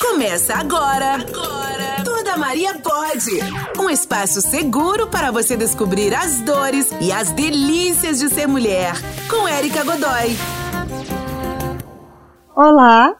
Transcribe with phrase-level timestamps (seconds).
[0.00, 1.16] Começa agora.
[1.16, 2.02] Agora.
[2.02, 3.38] Toda Maria pode.
[3.78, 8.94] Um espaço seguro para você descobrir as dores e as delícias de ser mulher.
[9.28, 10.34] Com Érica Godoy.
[12.56, 13.14] Olá.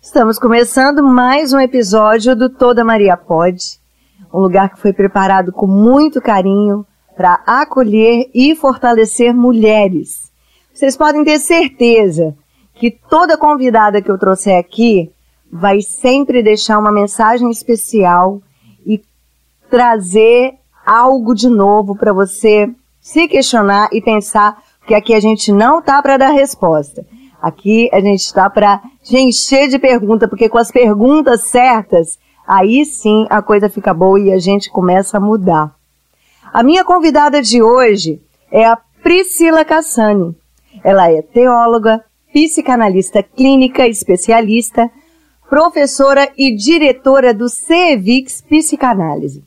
[0.00, 3.80] Estamos começando mais um episódio do Toda Maria Pode.
[4.32, 6.86] Um lugar que foi preparado com muito carinho
[7.16, 10.30] para acolher e fortalecer mulheres.
[10.72, 12.32] Vocês podem ter certeza
[12.74, 15.10] que toda convidada que eu trouxer aqui
[15.50, 18.40] vai sempre deixar uma mensagem especial
[18.84, 19.02] e
[19.70, 20.54] trazer
[20.84, 26.02] algo de novo para você se questionar e pensar, porque aqui a gente não tá
[26.02, 27.04] para dar resposta.
[27.40, 33.26] Aqui a gente está para encher de perguntas, porque com as perguntas certas, aí sim
[33.30, 35.74] a coisa fica boa e a gente começa a mudar.
[36.52, 38.20] A minha convidada de hoje
[38.50, 40.34] é a Priscila Cassani.
[40.82, 44.90] Ela é teóloga, psicanalista clínica especialista,
[45.48, 49.44] professora e diretora do CEVIX Psicanálise,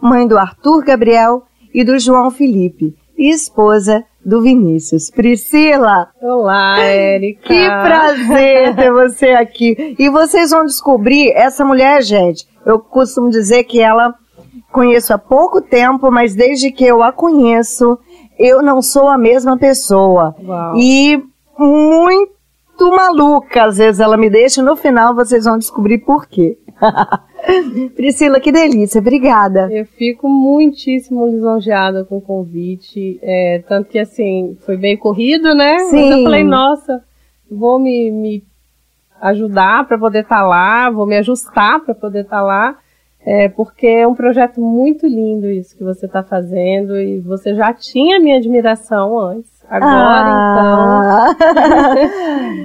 [0.00, 5.10] mãe do Arthur Gabriel e do João Felipe, e esposa do Vinícius.
[5.10, 6.08] Priscila!
[6.20, 7.48] Olá, Érica!
[7.48, 9.96] Que prazer ter você aqui.
[9.98, 14.14] E vocês vão descobrir, essa mulher, gente, eu costumo dizer que ela
[14.70, 17.98] conheço há pouco tempo, mas desde que eu a conheço,
[18.38, 20.34] eu não sou a mesma pessoa.
[20.44, 20.76] Uau.
[20.76, 21.20] E
[21.58, 22.37] muito
[22.86, 26.58] maluca, às vezes ela me deixa, no final vocês vão descobrir por quê.
[27.94, 29.68] Priscila, que delícia, obrigada.
[29.72, 35.78] Eu fico muitíssimo lisonjeada com o convite, é, tanto que assim, foi bem corrido, né?
[35.80, 35.96] Sim.
[35.96, 37.04] Mas eu falei, nossa,
[37.50, 38.44] vou me, me
[39.20, 42.78] ajudar para poder estar lá, vou me ajustar para poder estar lá,
[43.24, 47.72] é, porque é um projeto muito lindo isso que você está fazendo e você já
[47.72, 49.57] tinha minha admiração antes.
[49.70, 50.80] Agora, então.
[51.10, 51.36] Ah.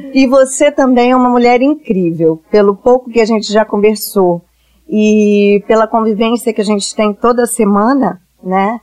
[0.13, 4.41] e você também é uma mulher incrível, pelo pouco que a gente já conversou
[4.87, 8.79] e pela convivência que a gente tem toda semana, né?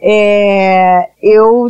[0.00, 1.66] É, eu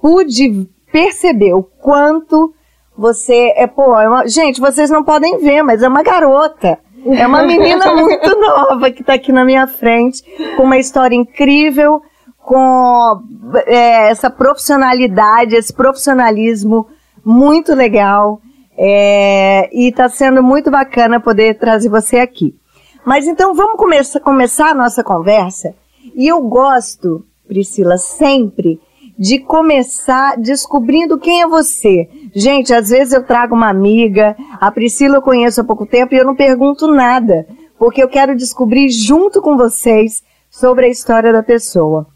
[0.00, 2.54] pude perceber o quanto
[2.96, 6.78] você é, pô, é uma, gente, vocês não podem ver, mas é uma garota.
[7.06, 10.22] É uma menina muito nova que está aqui na minha frente,
[10.56, 12.02] com uma história incrível,
[12.48, 13.22] com
[13.66, 16.86] é, essa profissionalidade, esse profissionalismo
[17.22, 18.40] muito legal.
[18.80, 22.54] É, e está sendo muito bacana poder trazer você aqui.
[23.04, 25.74] Mas então vamos começar, começar a nossa conversa.
[26.14, 28.80] E eu gosto, Priscila, sempre
[29.18, 32.08] de começar descobrindo quem é você.
[32.32, 36.18] Gente, às vezes eu trago uma amiga, a Priscila eu conheço há pouco tempo e
[36.18, 41.42] eu não pergunto nada, porque eu quero descobrir junto com vocês sobre a história da
[41.42, 42.06] pessoa.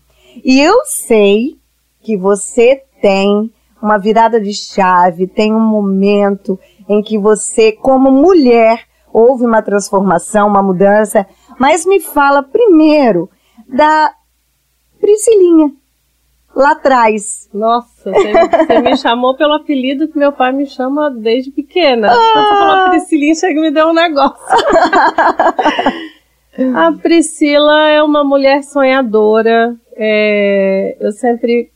[0.44, 1.58] E eu sei
[2.00, 3.50] que você tem
[3.80, 10.48] uma virada de chave, tem um momento em que você, como mulher, houve uma transformação,
[10.48, 11.26] uma mudança,
[11.58, 13.28] mas me fala primeiro
[13.68, 14.12] da
[15.00, 15.72] Priscilinha
[16.54, 17.48] lá atrás.
[17.52, 22.08] Nossa, você, me chamou pelo apelido que meu pai me chama desde pequena.
[22.08, 22.14] Ah.
[22.14, 24.36] Você falou Priscilinha, chega e me deu um negócio.
[26.76, 29.74] A Priscila é uma mulher sonhadora.
[29.96, 31.70] É, eu sempre,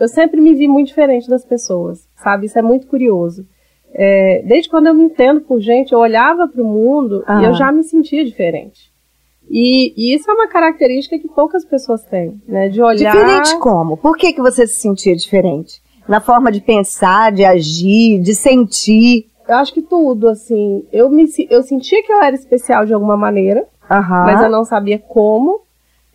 [0.00, 2.46] eu sempre me vi muito diferente das pessoas, sabe?
[2.46, 3.46] Isso é muito curioso.
[3.94, 7.40] É, desde quando eu me entendo por gente, eu olhava para o mundo Ah.
[7.40, 8.90] e eu já me sentia diferente.
[9.50, 12.68] E, e isso é uma característica que poucas pessoas têm, né?
[12.68, 13.12] De olhar.
[13.14, 13.96] Diferente como?
[13.96, 15.80] Por que, que você se sentia diferente?
[16.06, 19.26] Na forma de pensar, de agir, de sentir.
[19.48, 20.84] Eu acho que tudo, assim.
[20.92, 24.24] Eu, me, eu sentia que eu era especial de alguma maneira, Aham.
[24.26, 25.60] mas eu não sabia como.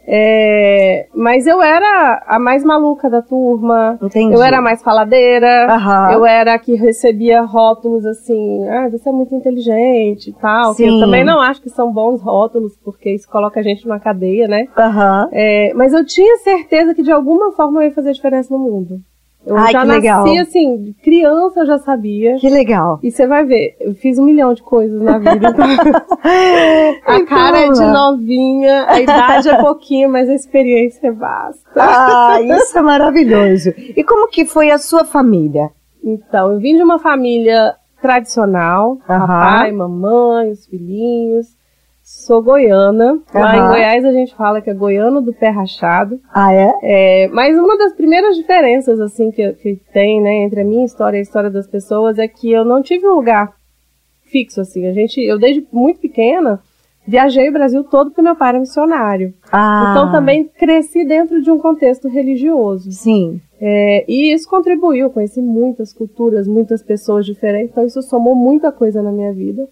[0.05, 3.97] É, mas eu era a mais maluca da turma.
[4.01, 4.35] Entendi.
[4.35, 5.67] Eu era a mais faladeira.
[5.73, 6.11] Aham.
[6.11, 10.75] Eu era a que recebia rótulos assim, ah, você é muito inteligente e tal.
[10.75, 10.95] Que Sim.
[10.95, 14.47] eu também não acho que são bons rótulos, porque isso coloca a gente numa cadeia,
[14.47, 14.67] né?
[14.77, 15.29] Aham.
[15.31, 18.99] É, mas eu tinha certeza que de alguma forma eu ia fazer diferença no mundo.
[19.45, 20.25] Eu Ai, já que nasci legal.
[20.41, 22.37] assim, criança eu já sabia.
[22.37, 22.99] Que legal.
[23.03, 25.53] E você vai ver, eu fiz um milhão de coisas na vida.
[27.05, 27.91] A Então, cara é de lá.
[28.11, 31.61] novinha, a idade é pouquinho, mas a experiência é vasta.
[31.75, 33.73] Ah, isso é maravilhoso.
[33.77, 35.69] E como que foi a sua família?
[36.03, 39.27] Então, eu vim de uma família tradicional, Aham.
[39.27, 41.47] papai, mamãe, os filhinhos.
[42.03, 43.17] Sou goiana.
[43.33, 43.67] Lá em.
[43.69, 46.19] Goiás a gente fala que é goiano do pé rachado.
[46.33, 46.73] Ah, é?
[46.83, 51.15] É, mas uma das primeiras diferenças assim que, que tem, né, entre a minha história
[51.17, 53.53] e a história das pessoas é que eu não tive um lugar
[54.25, 54.85] fixo assim.
[54.85, 56.59] A gente, eu desde muito pequena
[57.07, 59.33] viajei o Brasil todo porque meu pai era missionário.
[59.49, 62.91] Ah, Então também cresci dentro de um contexto religioso.
[62.91, 63.39] Sim.
[63.61, 69.01] É, e isso contribuiu, conheci muitas culturas, muitas pessoas diferentes, então isso somou muita coisa
[69.01, 69.65] na minha vida.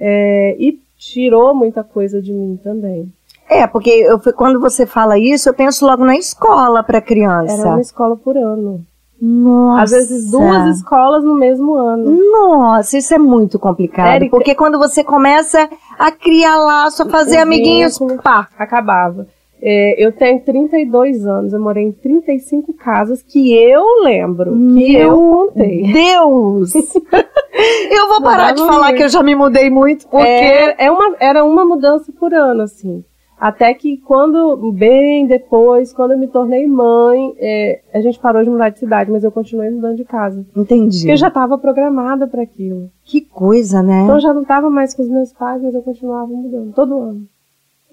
[0.00, 3.12] é, e tirou muita coisa de mim também.
[3.48, 7.60] É, porque eu, quando você fala isso, eu penso logo na escola para criança.
[7.60, 8.84] Era uma escola por ano.
[9.20, 9.82] Nossa.
[9.82, 12.18] Às vezes duas escolas no mesmo ano.
[12.32, 14.08] Nossa, isso é muito complicado.
[14.08, 14.36] Érica...
[14.36, 19.26] Porque quando você começa a criar laço, a fazer amiguinhos, pá, acabava.
[19.60, 24.98] É, eu tenho 32 anos, eu morei em 35 casas que eu lembro, que Meu
[24.98, 25.92] eu contei.
[25.92, 26.74] Deus!
[27.90, 30.26] eu vou parar de falar que eu já me mudei muito, porque...
[30.26, 33.02] É, é uma, era uma mudança por ano, assim.
[33.38, 38.48] Até que quando, bem depois, quando eu me tornei mãe, é, a gente parou de
[38.48, 40.44] mudar de cidade, mas eu continuei mudando de casa.
[40.56, 41.00] Entendi.
[41.00, 42.90] Porque eu já estava programada para aquilo.
[43.04, 44.02] Que coisa, né?
[44.04, 46.98] Então eu já não estava mais com os meus pais, mas eu continuava mudando, todo
[46.98, 47.28] ano.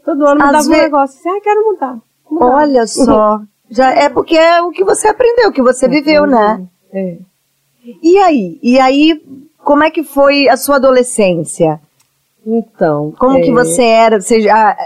[0.05, 0.75] Todo ano mudava ve...
[0.75, 1.97] um negócio assim, ah, quero mudar.
[2.29, 2.45] mudar.
[2.45, 3.41] Olha só.
[3.69, 6.63] Já é porque é o que você aprendeu, o que você viveu, né?
[6.91, 7.17] É.
[8.01, 8.59] E aí?
[8.61, 9.21] E aí,
[9.57, 11.81] como é que foi a sua adolescência?
[12.45, 13.13] Então.
[13.17, 13.41] Como é...
[13.41, 14.21] que você era?
[14.21, 14.77] Você já,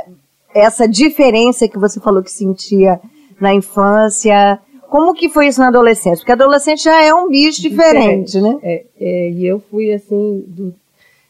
[0.53, 2.99] essa diferença que você falou que sentia
[3.39, 4.59] na infância.
[4.89, 6.19] Como que foi isso na adolescência?
[6.19, 8.41] Porque a adolescente já é um bicho diferente, diferente.
[8.41, 8.59] né?
[8.63, 10.73] É, é, e eu fui assim, do...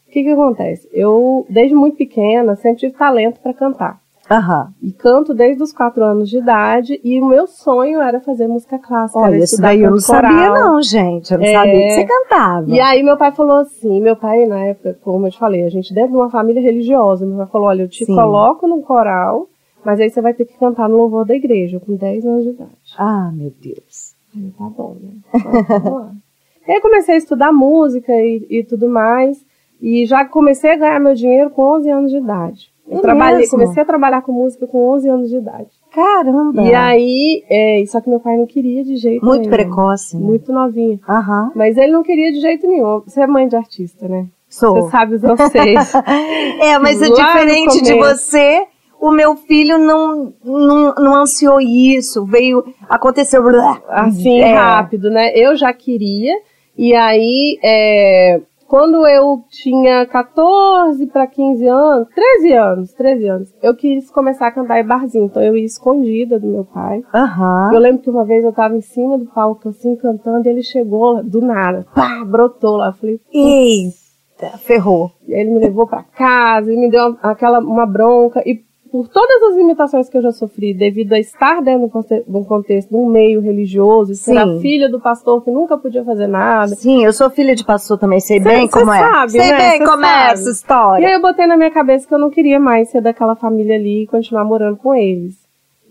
[0.08, 0.88] o que que acontece?
[0.90, 4.00] Eu, desde muito pequena, sempre tive talento para cantar.
[4.30, 4.72] Uhum.
[4.82, 8.78] E canto desde os quatro anos de idade e o meu sonho era fazer música
[8.78, 9.18] clássica.
[9.18, 10.32] Olha, isso daí eu não coral.
[10.32, 11.32] sabia não, gente.
[11.32, 11.52] Eu não é...
[11.52, 12.70] sabia que você cantava.
[12.70, 15.70] E aí meu pai falou assim, meu pai na época, como eu te falei, a
[15.70, 18.14] gente dentro de uma família religiosa, meu pai falou, olha, eu te Sim.
[18.14, 19.46] coloco no coral,
[19.82, 22.50] mas aí você vai ter que cantar no louvor da igreja, com 10 anos de
[22.50, 22.70] idade.
[22.98, 24.14] Ah, meu Deus.
[24.36, 25.10] Aí, tá bom, né?
[25.34, 26.12] Então,
[26.68, 29.42] e aí comecei a estudar música e, e tudo mais,
[29.80, 32.70] e já comecei a ganhar meu dinheiro com 11 anos de idade.
[32.90, 35.68] Eu é trabalhei, comecei a trabalhar com música com 11 anos de idade.
[35.92, 36.62] Caramba!
[36.62, 39.50] E aí, é, só que meu pai não queria de jeito muito nenhum.
[39.50, 40.16] Muito precoce.
[40.16, 40.24] Né?
[40.24, 40.98] Muito novinha.
[41.08, 41.52] Aham.
[41.54, 43.00] Mas ele não queria de jeito nenhum.
[43.00, 44.26] Você é mãe de artista, né?
[44.48, 44.82] Sou.
[44.82, 45.94] Você sabe os vocês.
[46.60, 48.66] é, mas é diferente de você.
[49.00, 53.40] O meu filho não, não, não ansiou isso, veio, aconteceu
[53.88, 54.54] assim, é.
[54.54, 55.30] rápido, né?
[55.36, 56.34] Eu já queria,
[56.76, 63.74] e aí, é, quando eu tinha 14 para 15 anos, 13 anos, 13 anos, eu
[63.74, 65.24] quis começar a cantar em barzinho.
[65.24, 66.98] Então eu ia escondida do meu pai.
[66.98, 67.72] Uhum.
[67.72, 70.62] Eu lembro que uma vez eu tava em cima do palco, assim, cantando, e ele
[70.62, 72.88] chegou do nada, pá, brotou lá.
[72.88, 75.12] Eu falei, eita, ferrou.
[75.26, 78.42] E aí ele me levou para casa e me deu aquela uma bronca.
[78.44, 82.44] E por todas as limitações que eu já sofri, devido a estar dentro de um
[82.44, 86.74] contexto, de um meio religioso, ser a filha do pastor que nunca podia fazer nada.
[86.74, 88.98] Sim, eu sou filha de pastor também, sei cê, bem como é.
[88.98, 89.56] Sabe, sei né?
[89.56, 90.28] bem cê como sabe.
[90.28, 91.02] é essa história.
[91.02, 93.76] E aí eu botei na minha cabeça que eu não queria mais ser daquela família
[93.76, 95.36] ali e continuar morando com eles.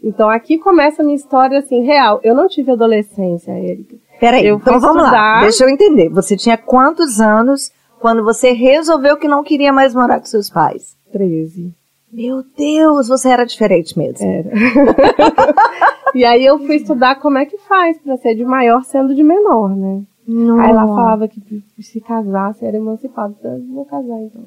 [0.03, 2.19] Então aqui começa a minha história assim, real.
[2.23, 3.95] Eu não tive adolescência, Erika.
[4.19, 5.11] Peraí, eu então vamos estudar...
[5.11, 5.41] lá.
[5.41, 6.09] Deixa eu entender.
[6.09, 10.95] Você tinha quantos anos quando você resolveu que não queria mais morar com seus pais?
[11.11, 11.73] Treze.
[12.11, 14.25] Meu Deus, você era diferente mesmo.
[14.25, 14.49] Era.
[16.15, 19.23] e aí eu fui estudar como é que faz para ser de maior sendo de
[19.23, 20.01] menor, né?
[20.27, 20.59] Não.
[20.59, 21.41] Aí ela falava que
[21.81, 23.35] se casasse era emancipado.
[23.39, 24.43] Então, vou casar então.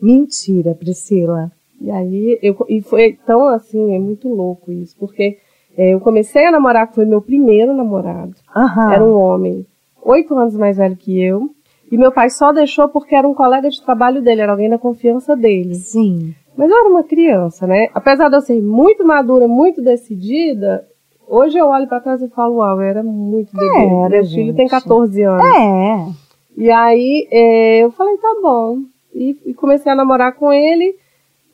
[0.00, 1.50] Mentira, Priscila.
[1.80, 5.38] E aí, eu, e foi tão assim, é muito louco isso, porque
[5.76, 8.34] é, eu comecei a namorar, foi meu primeiro namorado.
[8.54, 8.92] Uhum.
[8.92, 9.66] Era um homem,
[10.04, 11.50] oito anos mais velho que eu,
[11.90, 14.78] e meu pai só deixou porque era um colega de trabalho dele, era alguém da
[14.78, 15.74] confiança dele.
[15.74, 16.34] Sim.
[16.56, 17.88] Mas eu era uma criança, né?
[17.94, 20.86] Apesar de eu ser muito madura, muito decidida,
[21.26, 23.86] hoje eu olho para trás e falo, uau, eu era muito bebê.
[23.86, 24.34] Era, Meu gente.
[24.34, 25.44] filho tem 14 anos.
[25.44, 26.06] É.
[26.56, 28.80] E aí é, eu falei, tá bom.
[29.14, 30.96] E, e, comecei a namorar com ele.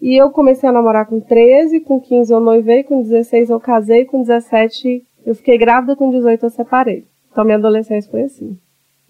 [0.01, 4.05] E eu comecei a namorar com 13, com 15 eu noivei, com 16 eu casei,
[4.05, 7.05] com 17 eu fiquei grávida, com 18 eu separei.
[7.31, 8.57] Então minha adolescência foi assim.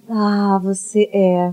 [0.09, 1.53] Ah, você é.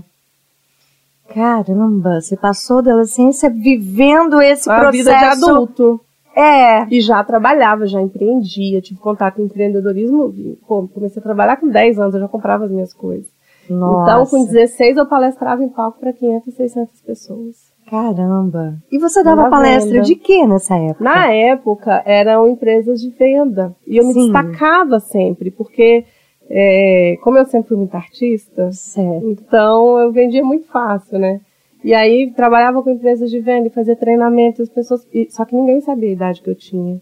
[1.32, 5.04] Caramba, você passou da adolescência vivendo esse a processo.
[5.04, 6.00] vida de adulto.
[6.36, 6.86] É.
[6.90, 10.34] E já trabalhava, já empreendia, tive contato com empreendedorismo.
[10.68, 13.26] Pô, comecei a trabalhar com 10 anos, eu já comprava as minhas coisas.
[13.70, 14.10] Nossa.
[14.10, 17.56] Então, com 16, eu palestrava em palco para 500, 600 pessoas.
[17.90, 18.76] Caramba!
[18.90, 20.04] E você dava palestra venda.
[20.04, 21.04] de quê nessa época?
[21.04, 23.74] Na época, eram empresas de venda.
[23.86, 24.08] E eu Sim.
[24.08, 26.04] me destacava sempre, porque
[26.48, 29.26] é, como eu sempre fui muito artista, certo.
[29.28, 31.40] então eu vendia muito fácil, né?
[31.82, 35.80] E aí trabalhava com empresas de venda e fazia treinamento, as pessoas, só que ninguém
[35.80, 37.00] sabia a idade que eu tinha.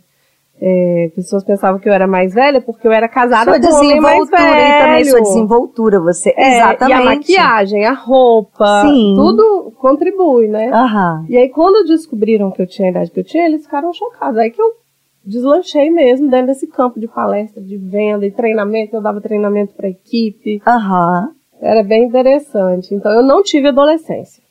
[0.60, 3.78] É, pessoas pensavam que eu era mais velha porque eu era casada sua com um
[3.78, 4.44] homem mais velho.
[4.44, 6.32] E também sua desenvoltura, você.
[6.36, 6.90] É, exatamente.
[6.90, 9.14] E a maquiagem, a roupa, Sim.
[9.16, 10.70] tudo contribui, né?
[10.70, 11.26] Uhum.
[11.28, 14.38] E aí quando descobriram que eu tinha a idade que eu tinha, eles ficaram chocados.
[14.38, 14.83] Aí que eu
[15.24, 18.96] deslanchei mesmo dentro desse campo de palestra, de venda e treinamento.
[18.96, 20.60] Eu dava treinamento para equipe.
[20.66, 21.30] Aham.
[21.60, 22.94] Era bem interessante.
[22.94, 24.42] Então eu não tive adolescência.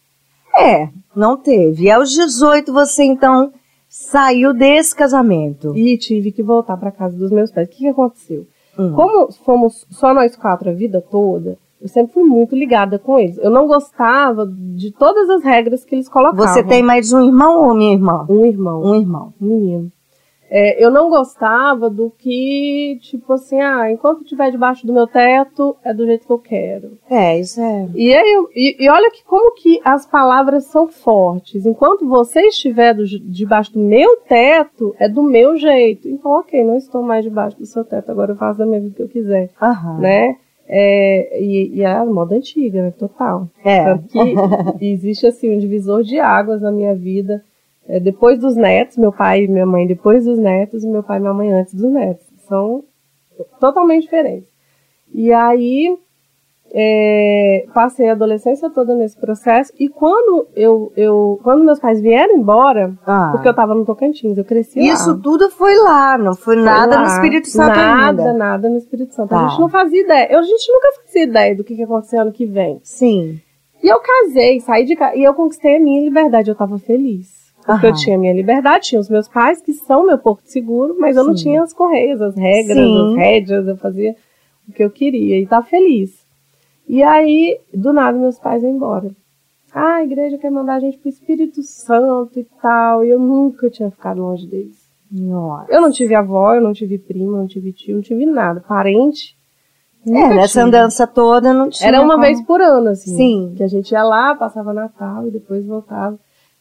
[0.56, 1.86] É, Não teve.
[1.86, 3.52] E aos 18 você então
[3.90, 5.76] saiu desse casamento.
[5.76, 7.68] E tive que voltar para casa dos meus pais.
[7.68, 8.46] O que, que aconteceu?
[8.78, 8.94] Hum.
[8.94, 13.38] Como fomos só nós quatro a vida toda, eu sempre fui muito ligada com eles.
[13.38, 16.48] Eu não gostava de todas as regras que eles colocavam.
[16.48, 18.26] Você tem mais um irmão ou minha irmã?
[18.30, 19.34] um irmão, Um irmão.
[19.42, 19.92] um menino.
[20.56, 25.76] É, eu não gostava do que, tipo assim, ah, enquanto estiver debaixo do meu teto,
[25.84, 26.92] é do jeito que eu quero.
[27.10, 27.88] É, isso é.
[27.96, 31.66] E, aí, eu- e, e olha que como que as palavras são fortes.
[31.66, 36.08] Enquanto você estiver do- debaixo do meu teto, é do meu jeito.
[36.08, 38.92] Então, ok, não estou mais debaixo do seu teto, agora eu faço da minha vida
[38.92, 39.98] o que eu quiser, Aham.
[39.98, 40.36] né?
[40.68, 42.92] É, e, e é a moda antiga, né?
[42.92, 43.48] Total.
[43.66, 43.86] É.
[43.86, 44.20] Tanto que
[44.86, 47.44] existe, assim, um divisor de águas na minha vida.
[47.88, 51.18] É, depois dos netos, meu pai e minha mãe depois dos netos, e meu pai
[51.18, 52.26] e minha mãe antes dos netos.
[52.48, 52.84] São
[53.60, 54.48] totalmente diferentes.
[55.14, 55.96] E aí,
[56.76, 59.72] é, passei a adolescência toda nesse processo.
[59.80, 63.30] E quando eu, eu quando meus pais vieram embora, Ah.
[63.32, 64.86] porque eu tava no Tocantins, eu cresci lá.
[64.86, 67.10] Isso tudo foi lá, não foi Foi nada no lá.
[67.10, 68.34] Espírito Santo nada, ainda.
[68.34, 69.30] Nada, no Espírito Santo.
[69.30, 69.46] Tá.
[69.46, 70.32] A gente não fazia ideia.
[70.32, 72.80] Eu, a gente nunca fazia ideia do que, que ia acontecer ano que vem.
[72.84, 73.40] Sim.
[73.84, 77.43] E eu casei, saí de casa, e eu conquistei a minha liberdade, eu tava feliz.
[77.66, 77.96] Porque Aham.
[77.96, 81.24] eu tinha minha liberdade, tinha os meus pais, que são meu porto seguro, mas eu
[81.24, 83.10] não tinha as correias, as regras, Sim.
[83.12, 84.16] as rédeas, eu fazia
[84.68, 86.24] o que eu queria, e tava feliz.
[86.88, 89.12] E aí, do nada, meus pais vão embora.
[89.74, 93.70] Ah, a igreja quer mandar a gente pro Espírito Santo e tal, e eu nunca
[93.70, 94.84] tinha ficado longe deles.
[95.12, 95.72] Nossa.
[95.72, 98.60] Eu não tive avó, eu não tive prima, não tive tio, não tive nada.
[98.68, 99.36] Parente.
[100.06, 100.62] É, nessa tive.
[100.62, 101.88] andança toda não tinha.
[101.88, 103.16] Era uma como- vez por ano, assim.
[103.16, 103.54] Sim.
[103.56, 106.20] Que a gente ia lá, passava Natal e depois voltava.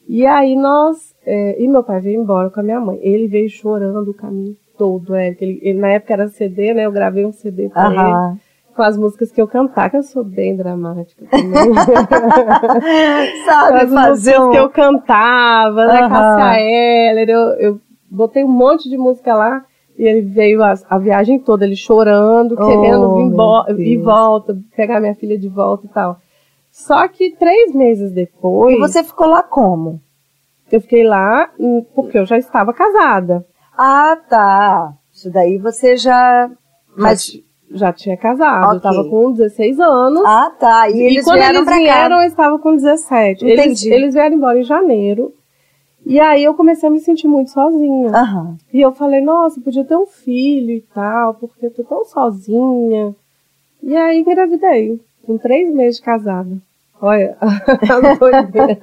[0.09, 1.15] E aí nós.
[1.25, 2.99] é, e meu pai veio embora com a minha mãe.
[3.03, 5.15] Ele veio chorando o caminho todo.
[5.15, 6.85] É, ele, ele- na época era CD, né?
[6.87, 7.97] Eu gravei um CD pra ele,
[8.75, 11.53] com as músicas que eu cantava, que eu sou bem dramática também.
[13.45, 14.51] Sabe as fazer músicas um...
[14.51, 16.01] que eu cantava, né?
[16.03, 16.09] Aham.
[16.09, 17.81] Cássia Eller, eu, eu
[18.11, 19.65] botei um monte de música lá.
[19.99, 25.01] E ele veio a, a viagem toda, ele chorando, Oh, querendo vir e volta, pegar
[25.01, 26.17] minha filha de volta e tal.
[26.73, 30.01] Só que três meses depois, E você ficou lá como?
[30.71, 33.47] eu fiquei lá hum, porque eu já estava casada.
[33.77, 34.95] Ah, tá.
[35.13, 36.51] Isso daí você já...
[36.97, 37.27] Mas...
[37.27, 37.41] Já,
[37.89, 38.73] já tinha casado, Ok.
[38.73, 40.23] eu estava com 16 anos.
[40.25, 40.89] Ah, tá.
[40.89, 42.23] E, eles quando vieram eles vieram, cá.
[42.23, 43.45] eu estava com 17.
[43.45, 43.93] Eles, Entendi.
[43.93, 45.35] eles vieram embora em janeiro.
[46.07, 48.09] E aí eu comecei a me sentir muito sozinha.
[48.11, 48.57] Aham.
[48.73, 52.03] E eu falei, nossa, eu podia ter um filho e tal, porque eu tô tão
[52.07, 53.15] sozinha.
[53.83, 56.57] E aí engravidei, com três meses de casada.
[57.01, 58.79] Olha, a doideira.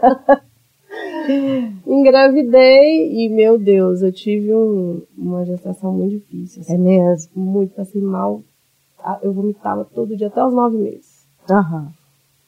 [1.86, 6.62] Engravidei e, meu Deus, eu tive um- uma gestação muito difícil.
[6.62, 7.31] assim, É mesmo.
[7.36, 8.41] muito, passei mal.
[9.01, 11.25] Ah, Eu vomitava todo dia, até os nove meses.
[11.50, 11.91] Aham.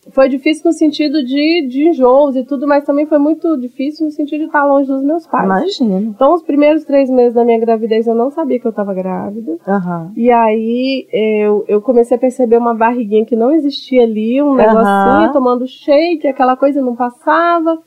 [0.10, 4.12] Foi difícil no sentido de, de enjoos e tudo, mas também foi muito difícil no
[4.12, 5.46] sentido de estar longe dos meus pais.
[5.46, 6.10] Imagino.
[6.10, 9.58] Então, os primeiros três meses da minha gravidez, eu não sabia que eu estava grávida.
[9.68, 10.12] Aham.
[10.16, 14.68] E aí, eu, eu comecei a perceber uma barriguinha que não existia ali, um Aham.
[14.68, 17.78] negocinho, tomando shake, aquela coisa não passava.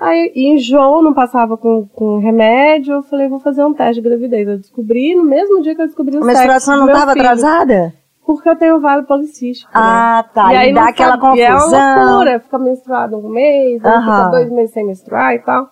[0.00, 2.94] Aí, e enjoo, não passava com, com remédio.
[2.94, 4.48] Eu falei, vou fazer um teste de gravidez.
[4.48, 7.94] Eu descobri, no mesmo dia que eu descobri o A menstruação não estava atrasada?
[8.26, 9.70] Porque eu tenho vale policístico.
[9.74, 9.80] né?
[9.82, 10.50] Ah, tá.
[10.52, 12.06] E E, aí dá aquela sabe- e É uma confusão.
[12.10, 15.68] loucura, fica menstruada um mês, fica dois meses sem menstruar e tal.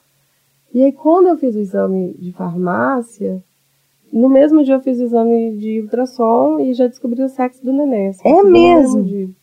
[0.74, 3.42] E aí, quando eu fiz o exame de farmácia,
[4.12, 7.72] no mesmo dia eu fiz o exame de ultrassom e já descobri o sexo do
[7.72, 8.08] neném.
[8.08, 9.34] assim, É mesmo?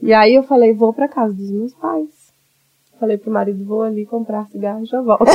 [0.00, 2.32] E aí eu falei, vou pra casa dos meus pais.
[2.98, 5.24] Falei pro marido, vou ali comprar cigarro e já volto.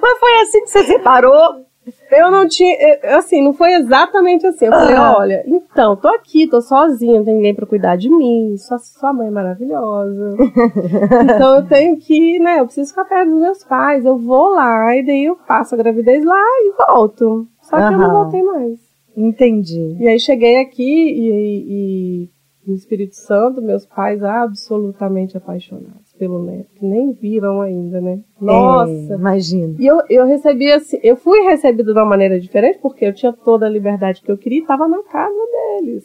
[0.00, 1.66] Mas foi assim que você separou?
[2.10, 2.76] Eu não tinha,
[3.16, 4.66] assim, não foi exatamente assim.
[4.66, 5.16] Eu falei, Ah.
[5.18, 9.12] olha, então, tô aqui, tô sozinha, não tem ninguém pra cuidar de mim, sua, sua
[9.12, 10.36] mãe é maravilhosa.
[11.34, 14.96] então eu tenho que, né, eu preciso ficar perto dos meus pais, eu vou lá,
[14.96, 17.48] e daí eu passo a gravidez lá e volto.
[17.62, 18.78] Só que eu não voltei mais.
[19.16, 19.96] Entendi.
[19.98, 22.30] E aí cheguei aqui e, e
[22.66, 28.20] no Espírito Santo, meus pais absolutamente apaixonados pelo neto, que nem viram ainda, né?
[28.40, 28.92] Nossa!
[28.92, 29.74] É, imagino.
[29.76, 33.32] E eu, eu recebi assim, eu fui recebida de uma maneira diferente, porque eu tinha
[33.32, 35.34] toda a liberdade que eu queria e estava na casa
[35.80, 36.04] deles.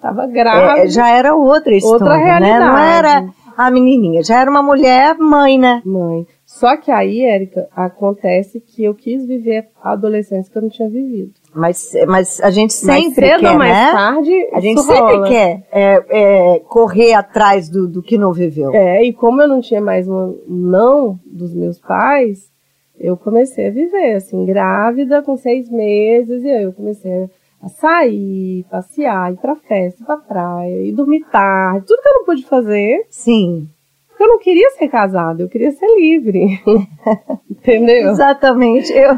[0.00, 0.84] Tava grávida.
[0.84, 2.58] É, já era outra história, Outra né?
[2.60, 2.98] Não realidade.
[2.98, 3.32] era
[3.66, 5.82] a menininha, já era uma mulher mãe, né?
[5.84, 6.26] Mãe.
[6.44, 10.88] Só que aí, Érica, acontece que eu quis viver a adolescência que eu não tinha
[10.88, 11.32] vivido.
[11.54, 13.92] Mas, mas a gente mais sempre cedo quer, ou mais né?
[13.92, 15.28] tarde, A gente sempre rola.
[15.28, 18.74] quer é, é, correr atrás do, do que não viveu.
[18.74, 22.50] É, e como eu não tinha mais um não dos meus pais,
[22.98, 27.28] eu comecei a viver, assim, grávida com seis meses, e aí eu comecei
[27.62, 32.14] a sair, passear, ir pra festa, ir pra praia, ir dormir tarde, tudo que eu
[32.14, 33.68] não pude fazer, Sim.
[34.08, 36.60] Porque eu não queria ser casada, eu queria ser livre.
[37.50, 38.10] Entendeu?
[38.10, 38.92] Exatamente.
[38.92, 39.12] Eu,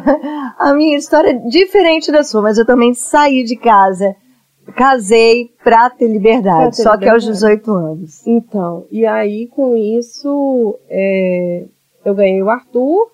[0.59, 4.15] a minha história é diferente da sua, mas eu também saí de casa.
[4.77, 7.57] Casei pra ter liberdade, Pra ter só que aos liberdade.
[7.57, 8.27] 18 anos.
[8.27, 11.65] Então, e aí com isso, é,
[12.05, 13.12] eu ganhei o Arthur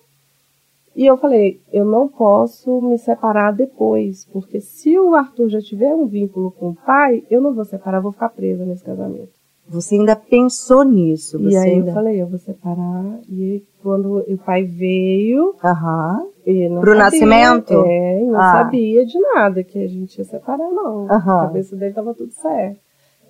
[0.99, 5.95] e eu falei, eu não posso me separar depois, porque se o Arthur já tiver
[5.95, 9.29] um vínculo com o pai, eu não vou separar, vou ficar presa nesse casamento.
[9.69, 11.39] Você ainda pensou nisso?
[11.39, 11.91] Você e aí ainda...
[11.91, 13.17] eu falei, eu vou separar.
[13.29, 17.73] E quando o pai veio, não Pro sabia, nascimento?
[17.85, 18.51] É, não Ah.
[18.51, 21.05] sabia de nada que a gente ia separar, não.
[21.09, 21.37] Aham.
[21.37, 22.77] A cabeça dele tava tudo certo.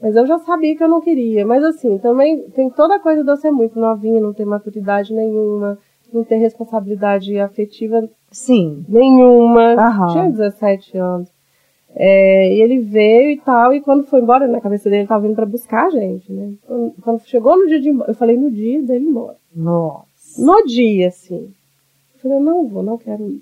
[0.02, 1.46] Mas eu já sabia que eu não queria.
[1.46, 5.14] Mas assim, também tem toda a coisa de eu ser muito novinha, não ter maturidade
[5.14, 5.78] nenhuma,
[6.14, 8.86] não ter responsabilidade afetiva Sim.
[8.88, 9.74] nenhuma.
[9.74, 10.08] Aham.
[10.08, 11.30] Tinha 17 anos.
[11.96, 15.24] É, e ele veio e tal, e quando foi embora, na cabeça dele, ele tava
[15.26, 16.54] vindo pra buscar a gente, né?
[16.66, 19.38] Quando, quando chegou no dia de embora, eu falei no dia dele ir embora.
[19.56, 20.44] Nossa.
[20.44, 21.52] No dia, assim.
[22.14, 23.42] Eu falei, não vou, não quero ir.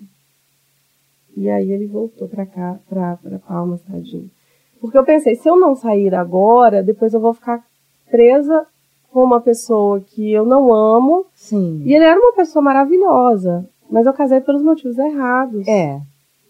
[1.36, 4.32] E aí ele voltou pra cá, pra, pra Palmas, tadinho.
[4.80, 7.64] Porque eu pensei, se eu não sair agora, depois eu vou ficar
[8.10, 8.66] presa
[9.12, 11.26] com uma pessoa que eu não amo.
[11.34, 11.82] Sim.
[11.86, 13.68] E ele era uma pessoa maravilhosa.
[13.90, 15.68] Mas eu casei pelos motivos errados.
[15.68, 16.00] É.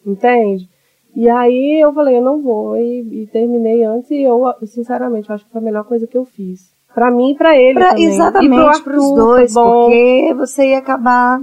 [0.06, 0.70] Entende?
[1.16, 2.78] E aí eu falei, eu não vou.
[2.78, 4.10] E, e terminei antes.
[4.12, 6.72] E eu, sinceramente, eu acho que foi a melhor coisa que eu fiz.
[6.94, 8.06] Pra mim e pra ele Pra- também.
[8.06, 8.46] exatamente
[8.80, 9.84] e para os Arthur, dois, bom.
[9.86, 11.42] porque você ia acabar.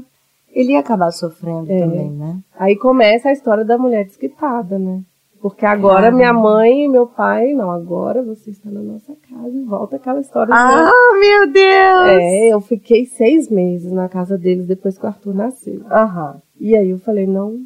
[0.53, 1.79] Ele ia acabar sofrendo É.
[1.79, 2.39] também, né?
[2.59, 5.01] Aí começa a história da mulher desquitada, né?
[5.45, 6.17] Porque agora Caramba.
[6.17, 10.19] minha mãe e meu pai, não, agora você está na nossa casa e volta aquela
[10.19, 10.47] história.
[10.47, 12.23] de- Ah, meu Deus!
[12.23, 15.83] É, eu fiquei seis meses na casa deles depois que o Arthur nasceu.
[15.91, 16.37] Aham.
[16.59, 17.59] E aí eu falei, não.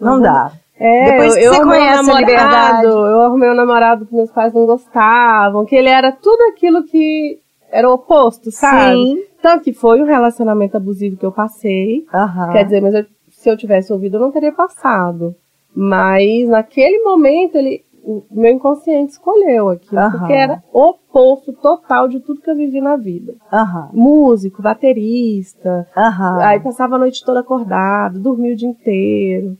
[0.00, 0.50] Não vou- dá.
[0.80, 2.86] É, Depois eu, que eu você arrumei um conhece a namorado, liberdade.
[2.86, 7.38] Eu arrumei um namorado que meus pais não gostavam, que ele era tudo aquilo que
[7.70, 8.94] era o oposto, sabe?
[8.94, 9.22] Sim.
[9.42, 12.06] Tanto que foi um relacionamento abusivo que eu passei.
[12.14, 12.50] Aham.
[12.52, 15.34] Quer dizer, mas eu- se eu tivesse ouvido, eu não teria passado.
[15.74, 20.10] Mas naquele momento, ele, o meu inconsciente escolheu aquilo, Aham.
[20.18, 23.34] porque era o oposto total de tudo que eu vivi na vida.
[23.52, 23.90] Aham.
[23.92, 26.38] Músico, baterista, Aham.
[26.42, 29.56] aí passava a noite toda acordado, dormia o dia inteiro.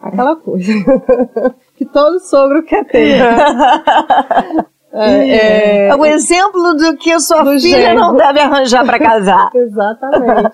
[0.00, 0.72] Aquela coisa
[1.76, 3.18] que todo sogro quer ter.
[3.18, 4.64] né?
[4.94, 7.98] É, é, É o exemplo do que a sua Do filha genro.
[7.98, 9.48] não deve arranjar pra casar.
[9.56, 10.50] Exatamente.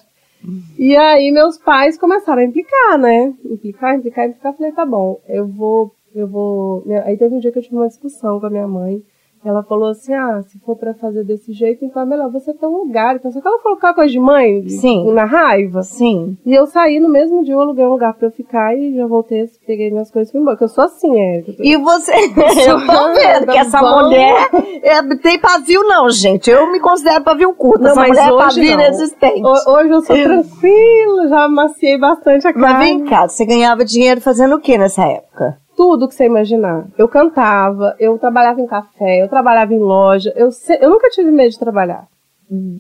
[0.79, 3.35] E aí meus pais começaram a implicar, né?
[3.45, 4.55] Implicar, implicar, implicar.
[4.55, 6.85] Falei, tá bom, eu vou, eu vou.
[7.05, 9.03] Aí teve um dia que eu tive uma discussão com a minha mãe.
[9.45, 12.67] Ela falou assim, ah, se for pra fazer desse jeito, então é melhor você ter
[12.67, 13.17] um lugar.
[13.17, 15.13] Então, só que ela falou coisa de mãe, Sim.
[15.13, 15.83] na raiva.
[15.83, 16.37] Sim.
[16.45, 19.07] E eu saí no mesmo dia, eu aluguei um lugar pra eu ficar e já
[19.07, 20.57] voltei, peguei minhas coisas e fui embora.
[20.57, 21.63] Porque eu sou assim, Érica.
[21.63, 22.13] E você.
[22.69, 24.05] Eu tô vendo que essa Vamos.
[24.09, 24.49] mulher
[24.83, 26.51] é, tem pavio, não, gente.
[26.51, 27.83] Eu me considero pavio curto.
[27.83, 28.81] Não, essa mas mulher é hoje pavio não.
[28.85, 29.43] inexistente.
[29.43, 32.85] Ho- Hoje eu sou tranquila, já amaciei bastante a Mas carne.
[32.85, 35.57] vem cá, você ganhava dinheiro fazendo o que nessa época?
[35.79, 36.89] Tudo que você imaginar.
[36.99, 40.49] Eu cantava, eu trabalhava em café, eu trabalhava em loja, eu,
[40.81, 42.09] eu nunca tive medo de trabalhar.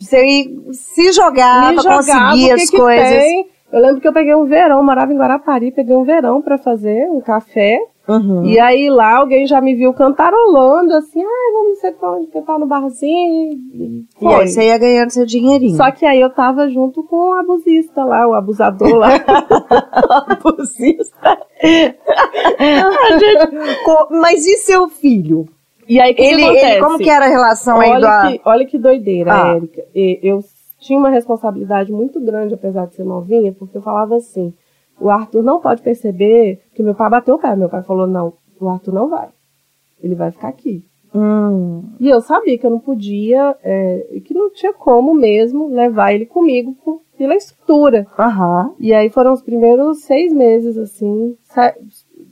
[0.00, 3.08] Você se jogava, Me jogava, conseguia que as que coisas.
[3.08, 3.48] tem?
[3.70, 7.08] Eu lembro que eu peguei um verão, morava em Guarapari, peguei um verão pra fazer
[7.08, 7.78] um café.
[8.08, 8.44] Uhum.
[8.46, 12.26] E aí lá alguém já me viu cantarolando, assim, ah, vamos não sei pra onde
[12.28, 13.52] que tá no barzinho.
[13.52, 14.46] E E aí foi.
[14.46, 15.76] você ia ganhando seu dinheirinho.
[15.76, 19.08] Só que aí eu tava junto com o abusista lá, o abusador lá.
[20.28, 21.38] abusista.
[22.58, 25.46] A gente- Mas e seu filho?
[25.88, 26.66] E aí que, que Ele, acontece?
[26.72, 28.06] ele, como que era a relação aí do...
[28.06, 29.54] Olha que, olha que doideira, Ah.
[29.56, 29.84] Érica.
[29.94, 30.40] Eu
[30.80, 34.52] tinha uma responsabilidade muito grande, apesar de ser novinha, porque eu falava assim:
[35.00, 37.54] o Arthur não pode perceber que meu pai bateu o pé.
[37.56, 39.28] Meu pai falou: não, o Arthur não vai.
[40.02, 40.84] Ele vai ficar aqui.
[41.14, 46.12] Hum, E eu sabia que eu não podia, é, que não tinha como mesmo levar
[46.12, 48.06] ele comigo por- pela estrutura.
[48.18, 48.74] Aham.
[48.78, 51.34] E aí foram os primeiros seis meses, assim,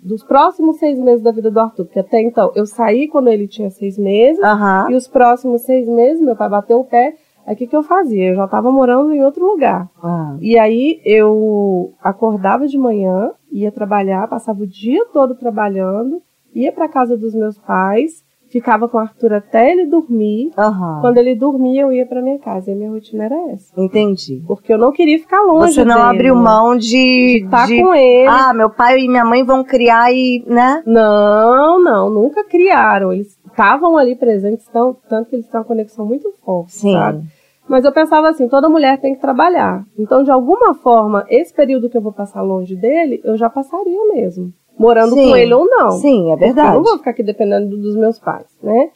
[0.03, 1.87] dos próximos seis meses da vida do Arthur.
[1.87, 4.43] Porque até então, eu saí quando ele tinha seis meses.
[4.45, 4.89] Aham.
[4.91, 7.15] E os próximos seis meses, meu pai bateu o pé.
[7.47, 8.31] Aí o que, que eu fazia?
[8.31, 9.89] Eu já estava morando em outro lugar.
[10.03, 10.37] Ah.
[10.41, 16.21] E aí eu acordava de manhã, ia trabalhar, passava o dia todo trabalhando,
[16.55, 20.51] ia para casa dos meus pais, ficava com o Arthur até ele dormir.
[20.59, 20.99] Aham.
[21.01, 22.71] Quando ele dormia, eu ia para minha casa.
[22.71, 23.73] E a minha rotina era essa.
[23.81, 24.43] Entendi.
[24.47, 26.89] Porque eu não queria ficar longe Você não dele, abriu mão de...
[26.89, 28.27] de estar de- com ele.
[28.29, 30.83] Ah, meu pai e minha mãe vão criar e, né?
[30.85, 33.13] Não, não, nunca criaram.
[33.13, 36.93] Eles estavam ali presentes, tão, tanto que eles têm uma conexão muito forte, Sim.
[36.93, 37.36] sabe?
[37.69, 39.85] Mas eu pensava assim, toda mulher tem que trabalhar.
[39.99, 44.07] Então, de alguma forma, esse período que eu vou passar longe dele, eu já passaria
[44.15, 44.53] mesmo.
[44.79, 45.31] Morando Sim.
[45.31, 45.91] com ele ou não.
[45.93, 46.77] Sim, é Porque Eu verdade.
[46.77, 48.91] não vou ficar aqui dependendo do- dos meus pais, né?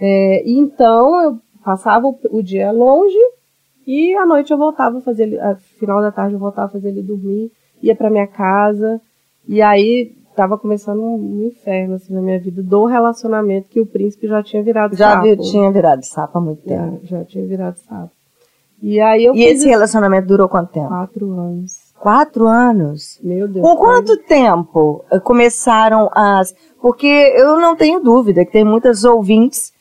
[0.00, 3.18] É, e então, eu passava o, o dia longe
[3.86, 6.70] E à noite eu voltava a fazer ele, a final da tarde eu voltava a
[6.70, 7.50] fazer ele dormir,
[7.82, 9.00] ia para minha casa,
[9.48, 14.28] e aí tava começando um, inferno assim na minha vida do relacionamento que o príncipe
[14.28, 15.26] já tinha virado já sapo.
[15.26, 17.00] Já tinha virado sapo há muito tempo.
[17.02, 18.12] Já, já tinha virado sapo.
[18.80, 20.86] E aí eu E esse relacionamento durou quanto tempo?
[20.86, 21.72] Quatro anos.
[21.98, 23.18] Quatro anos?
[23.20, 23.66] Meu Deus.
[23.66, 26.54] Com quanto tempo começaram as.
[26.80, 29.72] Porque eu não tenho dúvida que tem muitas ouvintes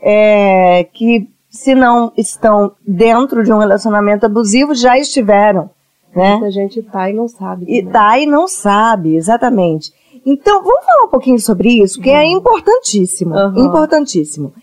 [0.00, 5.68] é, que, se não estão dentro de um relacionamento abusivo, já estiveram.
[6.16, 6.32] Né?
[6.32, 7.66] Muita gente tá e não sabe.
[7.68, 9.92] E tá e não sabe, exatamente.
[10.24, 12.16] Então, vamos falar um pouquinho sobre isso, que uhum.
[12.16, 13.34] é importantíssimo.
[13.34, 13.66] Uhum.
[13.66, 14.54] Importantíssimo.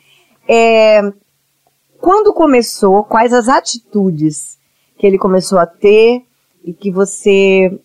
[0.50, 1.00] É,
[2.02, 4.58] quando começou, quais as atitudes
[4.98, 6.24] que ele começou a ter
[6.66, 7.80] e que você,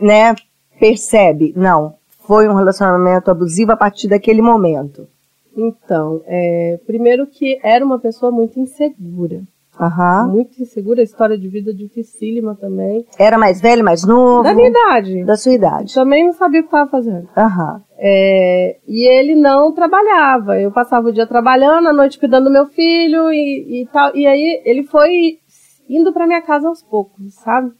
[0.00, 0.36] né,
[0.78, 1.52] percebe?
[1.56, 5.08] Não, foi um relacionamento abusivo a partir daquele momento.
[5.56, 9.42] Então, é, primeiro que era uma pessoa muito insegura.
[9.80, 10.32] Uhum.
[10.32, 13.06] Muito insegura, história de vida dificílima também.
[13.18, 14.42] Era mais velho, mais novo?
[14.42, 15.24] Da minha idade.
[15.24, 15.94] Da sua idade.
[15.94, 17.28] Também não sabia o que estava fazendo.
[17.36, 17.80] Uhum.
[17.98, 20.60] É, e ele não trabalhava.
[20.60, 24.14] Eu passava o dia trabalhando, a noite cuidando do meu filho e, e tal.
[24.14, 25.38] E aí ele foi
[25.88, 27.72] indo para minha casa aos poucos, sabe?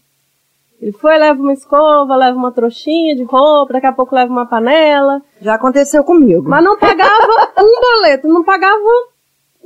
[0.81, 4.47] Ele foi, leva uma escova, leva uma trouxinha de roupa, daqui a pouco leva uma
[4.47, 5.21] panela.
[5.41, 6.49] Já aconteceu comigo.
[6.49, 7.27] Mas não pagava
[7.59, 8.79] um boleto, não pagava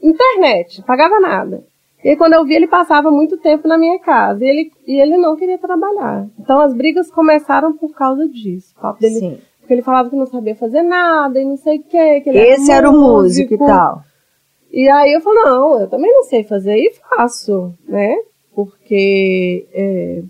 [0.02, 1.62] internet, pagava nada.
[2.04, 5.16] E quando eu vi, ele passava muito tempo na minha casa e ele, e ele
[5.16, 6.26] não queria trabalhar.
[6.38, 8.74] Então as brigas começaram por causa disso.
[9.00, 9.38] Dele, Sim.
[9.58, 12.20] Porque ele falava que não sabia fazer nada e não sei o quê.
[12.20, 14.02] Que Esse era, era o músico e tal.
[14.70, 18.16] E aí eu falei, não, eu também não sei fazer e faço, né?
[18.54, 19.66] Porque.
[19.72, 20.22] É...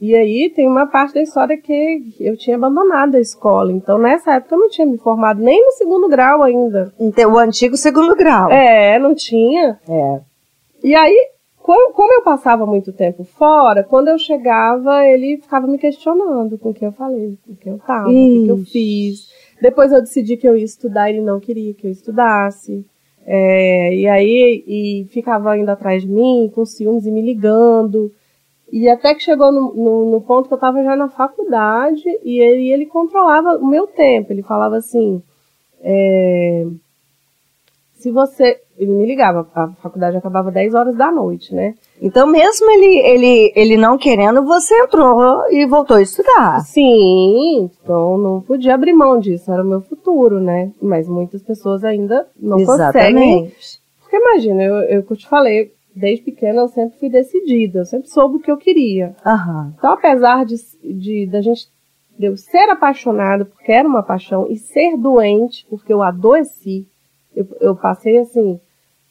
[0.00, 3.70] E aí tem uma parte da história que eu tinha abandonado a escola.
[3.70, 6.92] Então nessa época eu não tinha me formado nem no segundo grau ainda.
[6.98, 8.50] Então, o antigo segundo grau.
[8.50, 9.78] É, não tinha.
[9.88, 10.20] É.
[10.82, 16.56] E aí, como eu passava muito tempo fora, quando eu chegava, ele ficava me questionando
[16.56, 19.28] com o que eu falei, com o que eu tava, o que, que eu fiz.
[19.60, 22.86] Depois eu decidi que eu ia estudar, ele não queria que eu estudasse.
[23.26, 28.10] É, e aí, e ficava indo atrás de mim, com ciúmes e me ligando.
[28.72, 32.40] E até que chegou no, no, no ponto que eu estava já na faculdade e
[32.40, 34.32] ele, ele controlava o meu tempo.
[34.32, 35.22] Ele falava assim:
[35.82, 36.66] é,
[37.98, 38.60] se você.
[38.76, 41.74] Ele me ligava, a faculdade acabava 10 horas da noite, né?
[42.00, 46.60] Então, mesmo ele, ele, ele não querendo, você entrou e voltou a estudar.
[46.60, 50.70] Sim, então não podia abrir mão disso, era o meu futuro, né?
[50.80, 53.14] Mas muitas pessoas ainda não Exatamente.
[53.16, 53.52] conseguem.
[54.00, 58.08] Porque imagina, eu, eu, eu te falei, desde pequena eu sempre fui decidida, eu sempre
[58.08, 59.16] soube o que eu queria.
[59.26, 59.72] Uhum.
[59.76, 61.68] Então, apesar de, de da gente
[62.18, 66.86] de eu ser apaixonada, porque era uma paixão, e ser doente, porque eu adoeci,
[67.34, 68.60] eu, eu passei assim,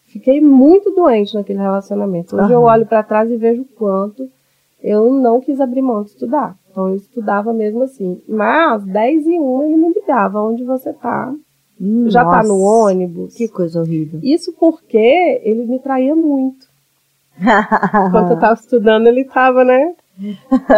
[0.05, 2.35] fiquei muito doente naquele relacionamento.
[2.35, 2.51] Hoje uhum.
[2.51, 4.29] eu olho para trás e vejo o quanto
[4.81, 6.55] eu não quis abrir mão de estudar.
[6.69, 8.21] Então eu estudava mesmo assim.
[8.27, 11.33] Mas 10 e 1 ele me ligava, onde você tá?
[11.79, 13.35] Nossa, Já tá no ônibus?
[13.35, 14.19] Que coisa horrível.
[14.23, 16.67] Isso porque ele me traía muito.
[17.37, 19.95] Enquanto eu tava estudando, ele tava, né?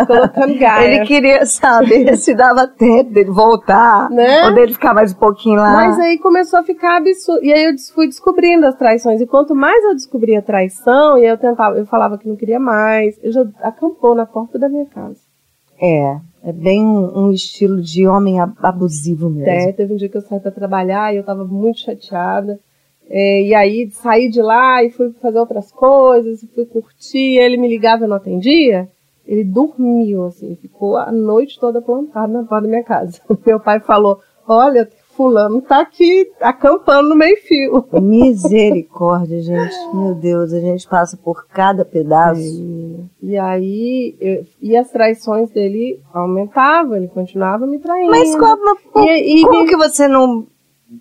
[0.06, 0.86] Colocando gás.
[0.86, 4.46] Ele queria saber se dava tempo dele voltar, né?
[4.46, 5.74] ou dele ficar mais um pouquinho lá.
[5.74, 7.44] Mas aí começou a ficar absurdo.
[7.44, 9.22] E aí eu fui descobrindo as traições.
[9.22, 12.60] E quanto mais eu descobria a traição, e eu tentava, eu falava que não queria
[12.60, 15.20] mais, ele já acampou na porta da minha casa.
[15.82, 19.50] É, é bem um, um estilo de homem abusivo mesmo.
[19.50, 22.60] É, teve um dia que eu saí para trabalhar e eu tava muito chateada.
[23.10, 27.68] É, e aí saí de lá e fui fazer outras coisas, fui curtir, ele me
[27.68, 28.88] ligava e eu não atendia.
[29.30, 33.22] Ele dormiu, assim, ficou a noite toda plantado na porta da minha casa.
[33.46, 37.86] Meu pai falou: Olha, Fulano tá aqui acampando no meio-fio.
[38.02, 39.76] Misericórdia, gente.
[39.94, 42.42] Meu Deus, a gente passa por cada pedaço.
[42.42, 43.28] É.
[43.28, 48.10] E aí, eu, e as traições dele aumentavam, ele continuava me traindo.
[48.10, 49.70] Mas como, e, e como me...
[49.70, 50.48] que você não.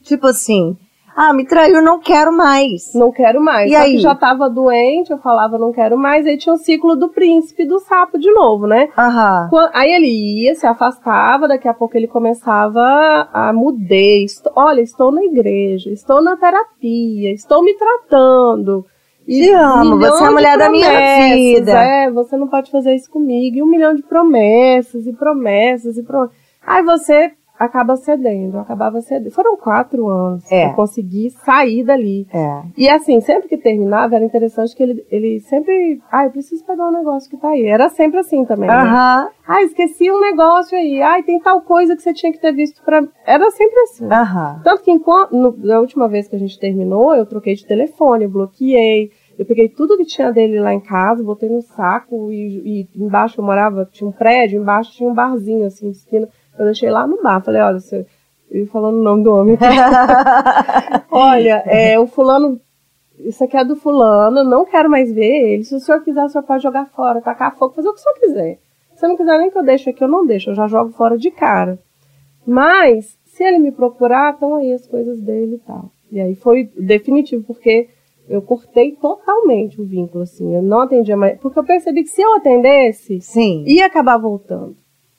[0.03, 0.77] Tipo assim,
[1.21, 2.95] ah, me traiu, não quero mais.
[2.95, 3.69] Não quero mais.
[3.71, 3.93] E Só aí?
[3.97, 7.65] que já tava doente, eu falava não quero mais, aí tinha o ciclo do príncipe
[7.65, 8.89] do sapo de novo, né?
[8.97, 9.49] Aham.
[9.51, 14.27] Quan- Aí ele ia, se afastava, daqui a pouco ele começava a mudei.
[14.55, 18.87] Olha, estou na igreja, estou na terapia, estou me tratando.
[19.27, 20.89] E Te amo, você é a mulher da minha
[21.35, 21.73] vida.
[21.73, 23.57] É, você não pode fazer isso comigo.
[23.57, 26.35] E um milhão de promessas, e promessas, e promessas.
[26.67, 29.31] Aí você acaba cedendo, eu acabava cedendo.
[29.33, 30.67] Foram quatro anos É.
[30.67, 32.27] eu conseguir sair dali.
[32.33, 32.63] É.
[32.77, 36.01] E assim, sempre que terminava, era interessante que ele, ele sempre.
[36.11, 37.67] Ah, eu preciso pegar um negócio que tá aí.
[37.67, 38.69] Era sempre assim também.
[38.69, 38.75] Né?
[38.75, 39.29] Aham.
[39.47, 41.01] Ah, esqueci um negócio aí.
[41.03, 43.03] Ah, tem tal coisa que você tinha que ter visto pra.
[43.27, 44.07] Era sempre assim.
[44.07, 44.61] Aham.
[44.63, 48.25] Tanto que enquanto, no- na última vez que a gente terminou, eu troquei de telefone,
[48.25, 49.11] eu bloqueei.
[49.39, 53.41] Eu peguei tudo que tinha dele lá em casa, botei no saco e, e embaixo
[53.41, 56.29] eu morava, tinha um prédio, embaixo tinha um barzinho assim, esquina.
[56.59, 57.41] Eu deixei lá no bar.
[57.41, 58.07] Falei, olha, você.
[58.51, 59.59] Eu falando o nome do homem.
[61.11, 62.61] olha, é, o fulano.
[63.19, 65.65] Isso aqui é do fulano, não quero mais ver ele.
[65.65, 68.03] Se o senhor quiser, o senhor pode jogar fora, tacar fogo, fazer o que o
[68.03, 68.59] senhor quiser.
[68.95, 71.19] Se não quiser nem que eu deixe aqui, eu não deixo, eu já jogo fora
[71.19, 71.79] de cara.
[72.47, 75.91] Mas, se ele me procurar, estão aí as coisas dele e tal.
[76.11, 77.89] E aí foi definitivo, porque
[78.29, 80.55] eu cortei totalmente o vínculo, assim.
[80.55, 81.39] Eu não atendia mais.
[81.39, 83.65] Porque eu percebi que se eu atendesse, Sim.
[83.67, 84.77] ia acabar voltando.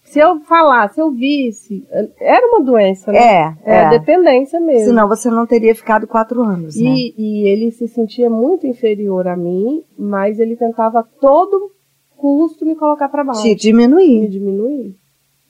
[0.09, 1.85] Se eu falasse, se eu visse,
[2.19, 3.19] era uma doença, né?
[3.19, 3.89] É, é, é.
[3.91, 4.87] dependência mesmo.
[4.87, 6.89] Senão você não teria ficado quatro anos, né?
[6.89, 11.71] E, e ele se sentia muito inferior a mim, mas ele tentava a todo
[12.17, 13.43] custo me colocar para baixo.
[13.43, 14.29] Te Me diminuir.
[14.29, 14.95] diminuir.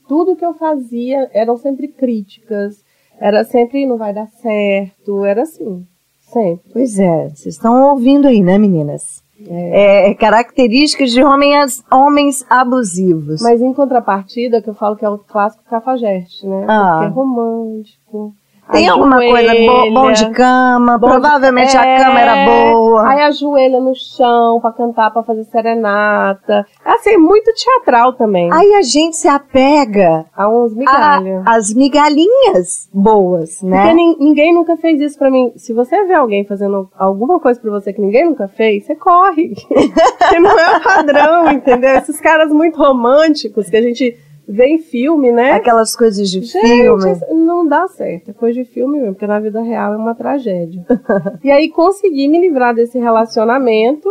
[0.10, 2.84] Tudo que eu fazia eram sempre críticas,
[3.18, 5.88] era sempre não vai dar certo, era assim,
[6.20, 6.70] sempre.
[6.74, 9.24] Pois é, vocês estão ouvindo aí, né, meninas?
[9.48, 13.42] É, características de homens, homens abusivos.
[13.42, 16.66] Mas em contrapartida, que eu falo que é o clássico cafajeste, né?
[16.68, 16.92] Ah.
[16.94, 18.36] Porque é romântico.
[18.72, 21.80] Tem alguma coisa bo- bom de cama, Bom de- provavelmente É.
[21.80, 23.10] a cama era boa.
[23.10, 26.66] Aí ajoelha no chão pra cantar, pra fazer serenata.
[26.86, 28.50] Assim, muito teatral também.
[28.54, 31.44] Aí a gente se apega Há uns migalhas.
[31.46, 33.94] às migalhinhas boas, Porque né?
[33.94, 35.52] nin- ninguém nunca fez isso pra mim.
[35.56, 39.54] Se você vê alguém fazendo alguma coisa pra você que ninguém nunca fez, você corre.
[40.20, 41.92] Porque não é o padrão, entendeu?
[41.96, 44.16] Esses caras muito românticos que a gente
[44.50, 45.52] vê em filme, né?
[45.52, 47.20] Aquelas coisas de Gente, filme.
[47.46, 48.32] não dá certo.
[48.32, 50.84] É coisa de filme mesmo, porque na vida real é uma tragédia.
[51.44, 54.10] e aí consegui me livrar desse relacionamento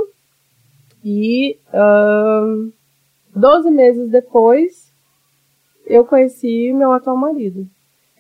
[1.05, 2.71] e ahn,
[3.35, 4.93] 12 meses depois
[5.85, 7.67] eu conheci meu atual marido.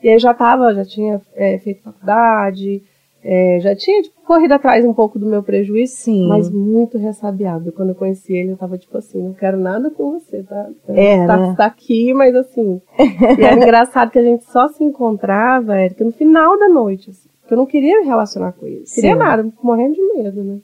[0.02, 2.82] E aí já tava, já tinha é, feito faculdade,
[3.30, 6.28] é, já tinha tipo, corrido atrás um pouco do meu prejuízo, Sim.
[6.28, 7.70] mas muito ressabiado.
[7.72, 10.70] Quando eu conheci ele, eu tava tipo assim, não quero nada com você, tá?
[10.88, 11.54] É, tá, né?
[11.54, 12.80] tá aqui, mas assim.
[13.38, 17.28] e era engraçado que a gente só se encontrava, Érica, no final da noite, assim.
[17.42, 18.84] Porque eu não queria me relacionar com ele.
[18.94, 19.18] Queria Sim.
[19.18, 20.58] nada, morrendo de medo, né?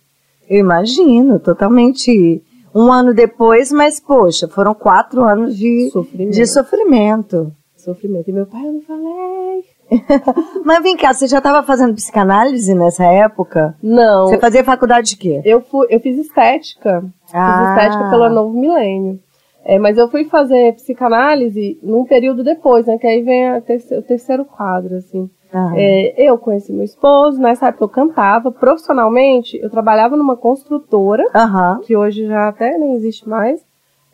[0.48, 2.42] Eu imagino, totalmente.
[2.74, 6.32] Um ano depois, mas poxa, foram quatro anos de, Sofrimento.
[6.32, 7.52] de sofrimento.
[7.84, 8.28] Sofrimento.
[8.28, 9.64] E meu pai, eu não falei.
[10.64, 13.76] Mas vem cá, você já estava fazendo psicanálise nessa época?
[13.82, 14.26] Não.
[14.26, 15.40] Você fazia faculdade de quê?
[15.44, 17.04] Eu, fui, eu fiz estética.
[17.32, 17.74] Ah.
[17.76, 19.20] Fiz estética pelo novo milênio.
[19.66, 22.98] É, mas eu fui fazer psicanálise num período depois, né?
[22.98, 25.28] Que aí vem a terce- o terceiro quadro, assim.
[25.52, 25.72] Ah.
[25.76, 28.50] É, eu conheci meu esposo, nessa época eu cantava.
[28.50, 31.80] Profissionalmente, eu trabalhava numa construtora, Aham.
[31.82, 33.60] que hoje já até nem existe mais,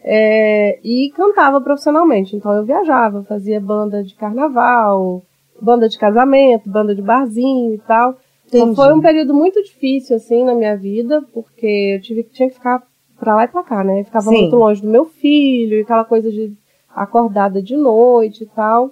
[0.02, 2.36] é, e cantava profissionalmente.
[2.36, 5.22] Então eu viajava, fazia banda de carnaval,
[5.60, 8.16] banda de casamento, banda de barzinho e tal.
[8.46, 8.76] Então Entendi.
[8.76, 12.82] foi um período muito difícil, assim, na minha vida, porque eu tive, tinha que ficar
[13.18, 14.00] pra lá e pra cá, né?
[14.00, 14.40] Eu ficava Sim.
[14.40, 16.52] muito longe do meu filho, e aquela coisa de
[16.88, 18.90] acordada de noite e tal.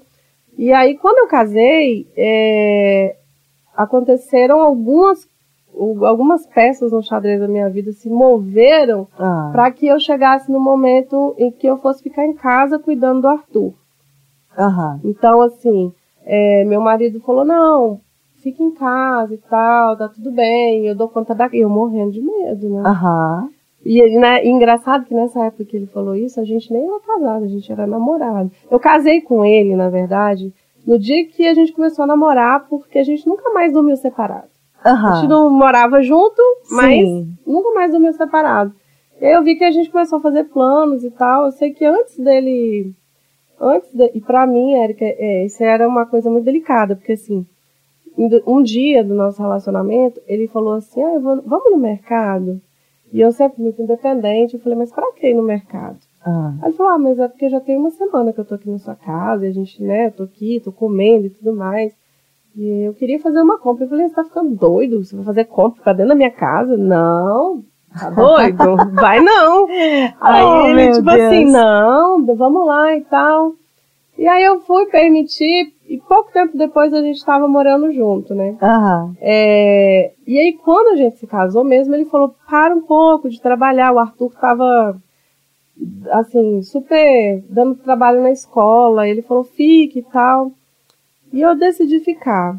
[0.57, 3.17] E aí, quando eu casei, é,
[3.77, 5.27] aconteceram algumas,
[6.03, 9.51] algumas peças no xadrez da minha vida se moveram Ah.
[9.53, 13.29] para que eu chegasse no momento em que eu fosse ficar em casa cuidando do
[13.29, 13.73] Arthur.
[14.59, 15.01] Aham.
[15.05, 15.93] Então, assim,
[16.25, 18.01] é, meu marido falou, não,
[18.43, 21.59] fica em casa e tal, tá tudo bem, eu dou conta daqui.
[21.59, 22.83] Eu morrendo de medo, né?
[22.85, 23.49] Aham.
[23.85, 26.85] E, ele, né, e engraçado que nessa época que ele falou isso, a gente nem
[26.85, 28.51] era casado, a gente era namorado.
[28.69, 30.53] Eu casei com ele, na verdade,
[30.85, 34.49] no dia que a gente começou a namorar, porque a gente nunca mais dormiu separado.
[34.85, 37.37] A gente não morava junto, mas Sim.
[37.47, 38.73] nunca mais dormiu separado.
[39.21, 41.47] E aí eu vi que a gente começou a fazer planos e tal.
[41.47, 42.93] Eu sei que antes dele.
[43.61, 47.45] Antes de, e pra mim, Érica, é, isso era uma coisa muito delicada, porque assim,
[48.17, 52.61] um- dia do nosso relacionamento, ele falou assim: ah, vou- vamos no mercado?
[53.13, 55.97] E eu sempre muito independente, eu falei, mas pra que ir no mercado?
[56.25, 56.53] Ah.
[56.61, 58.69] Aí ele falou, ah, mas é porque já tem uma semana que eu tô aqui
[58.71, 61.95] na sua casa, e a gente, né, eu tô aqui, tô comendo e tudo mais.
[62.57, 63.85] E eu queria fazer uma compra.
[63.85, 65.05] Eu falei, você tá ficando doido?
[65.05, 66.77] Você vai fazer compra pra dentro da minha casa?
[66.77, 67.63] Não,
[67.99, 68.91] tá doido?
[68.95, 69.67] vai não.
[70.21, 71.21] Aí Oh, ele, tipo Deus.
[71.23, 73.53] assim, não, vamos lá e tal.
[74.17, 78.57] E aí eu fui permitir, e pouco tempo depois a gente tava morando junto, né?
[78.61, 79.15] Aham.
[79.21, 83.41] É, e aí, quando a gente se casou mesmo, ele falou: para um pouco de
[83.41, 83.93] trabalhar.
[83.93, 84.97] O Arthur tava,
[86.11, 89.07] assim, super dando trabalho na escola.
[89.09, 90.51] Ele falou: fique e tal.
[91.33, 92.59] E eu decidi ficar.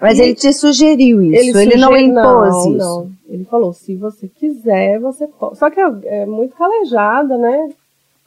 [0.00, 2.76] Mas E- ele te sugeriu isso, ele, não sugere- impôs não, isso.
[2.78, 3.10] Não.
[3.28, 5.58] Ele falou: se você quiser, você pode.
[5.58, 7.68] Só que é, é muito calejada, né?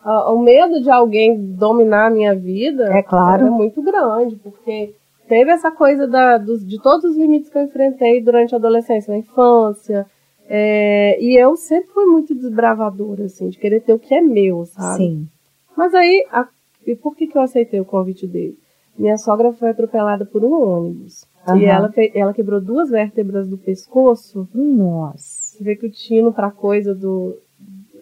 [0.04, 3.48] Ah, O medo de alguém dominar a minha vida É claro.
[3.48, 4.94] é muito grande, porque
[5.30, 9.12] teve essa coisa da, dos, de todos os limites que eu enfrentei durante a adolescência,
[9.12, 10.06] na infância.
[10.50, 14.66] É, e eu sempre fui muito desbravadora, assim, de querer ter o que é meu,
[14.66, 14.98] sabe?
[14.98, 15.28] Sim.
[15.76, 16.48] Mas aí, a,
[16.86, 18.58] e por que, que eu aceitei o convite dele?
[18.98, 21.26] Minha sogra foi atropelada por um ônibus.
[21.48, 21.58] Aham.
[21.60, 24.48] E ela, ela quebrou duas vértebras do pescoço.
[24.54, 25.58] Nossa.
[25.58, 27.38] Você vê que o tino pra coisa do,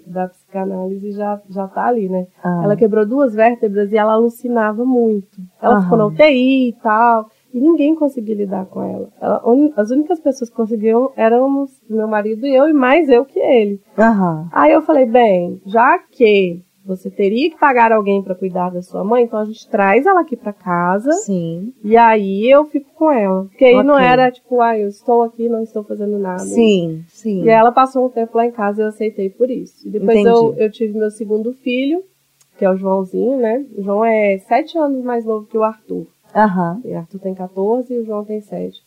[0.05, 2.27] da psicanálise já, já tá ali, né?
[2.43, 2.61] Ah.
[2.63, 5.39] Ela quebrou duas vértebras e ela alucinava muito.
[5.61, 5.83] Ela Aham.
[5.83, 7.29] ficou na UTI e tal.
[7.53, 9.09] E ninguém conseguia lidar com ela.
[9.19, 13.25] Ela- un- As únicas pessoas que conseguiam éramos meu marido e eu, e mais eu
[13.25, 13.81] que ele.
[14.53, 16.63] Aí eu falei, bem, já que
[16.95, 20.21] você teria que pagar alguém para cuidar da sua mãe, então a gente traz ela
[20.21, 21.73] aqui para casa Sim.
[21.83, 23.45] e aí eu fico com ela.
[23.45, 24.05] Porque aí não Ok.
[24.05, 26.43] era tipo, ah, eu estou aqui, não estou fazendo nada.
[26.43, 27.43] Sim, sim.
[27.43, 29.87] E ela passou um tempo lá em casa e eu aceitei por isso.
[29.87, 30.29] E depois Entendi.
[30.29, 32.03] eu, eu tive meu segundo filho,
[32.57, 33.65] que é o Joãozinho, né?
[33.77, 36.05] O João é sete anos mais novo que o Arthur.
[36.35, 36.81] Aham.
[36.83, 38.79] O Arthur tem 14 e o João tem 7.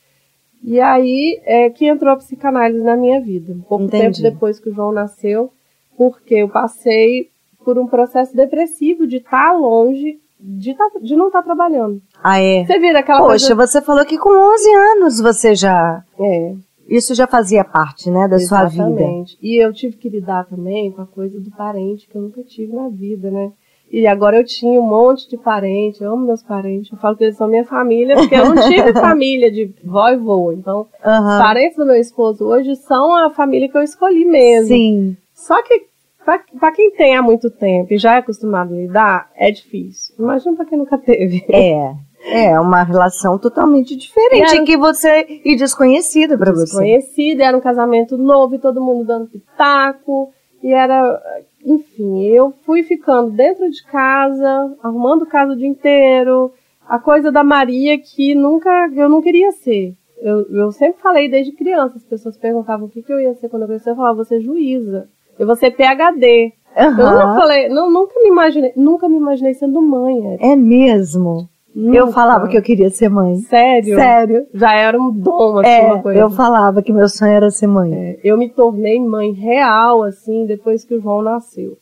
[0.62, 3.53] E aí é que entrou a psicanálise na minha vida.
[3.53, 4.23] Um pouco Entendi.
[4.23, 5.51] tempo depois que o João nasceu,
[5.97, 7.29] porque eu passei
[7.64, 12.00] por um processo depressivo de estar longe, de, tá- de não estar trabalhando.
[12.22, 12.64] Ah, é.
[12.64, 13.66] Você vira aquela Poxa, coisa...
[13.66, 16.03] você falou que com 11 anos você já.
[16.20, 16.55] É,
[16.88, 18.83] Isso já fazia parte, né, da sua vida.
[18.85, 19.38] exatamente.
[19.42, 22.74] E eu tive que lidar também com a coisa do parente que eu nunca tive
[22.74, 23.50] na vida, né?
[23.90, 27.22] E agora eu tinha um monte de parente, eu amo meus parentes, eu falo que
[27.24, 30.50] eles são minha família, porque eu não tive família de vó e vô.
[30.53, 31.38] Então, Os Aham.
[31.38, 34.68] parentes do meu esposo hoje são a família que eu escolhi mesmo.
[34.68, 35.16] Sim.
[35.33, 35.87] Só que
[36.24, 40.14] pra, pra quem tem há muito tempo e já é acostumado a lidar, é difícil.
[40.18, 41.44] Imagina pra quem nunca teve.
[41.50, 41.94] É.
[42.26, 46.64] É uma relação totalmente diferente E era- que você e desconhecida pra você.
[46.64, 50.32] Desconhecida, era um casamento novo e todo mundo dando pitaco.
[50.62, 51.20] E era.
[51.62, 56.52] Enfim, eu fui ficando dentro de casa, arrumando casa o dia inteiro.
[56.88, 59.94] A coisa da Maria que nunca eu não queria ser.
[60.22, 63.50] Eu, eu sempre falei desde criança, as pessoas perguntavam o que, que eu ia ser
[63.50, 65.08] quando eu crescer, eu falava, você juíza.
[65.38, 66.53] Eu vou ser PHD.
[66.77, 70.27] Eu nunca falei, não, nunca me imaginei, nunca me imaginei sendo mãe.
[70.27, 70.47] Érica.
[70.47, 71.49] É mesmo.
[71.77, 72.12] Eu Nunca.
[72.12, 73.37] falava que eu queria ser mãe.
[73.38, 73.97] Sério?
[73.97, 74.47] Sério.
[74.55, 76.20] Já era um dom, assim, É, uma coisa.
[76.20, 77.92] eu falava que meu sonho era ser mãe.
[77.92, 81.77] É, eu me tornei mãe real, assim, depois que o João nasceu.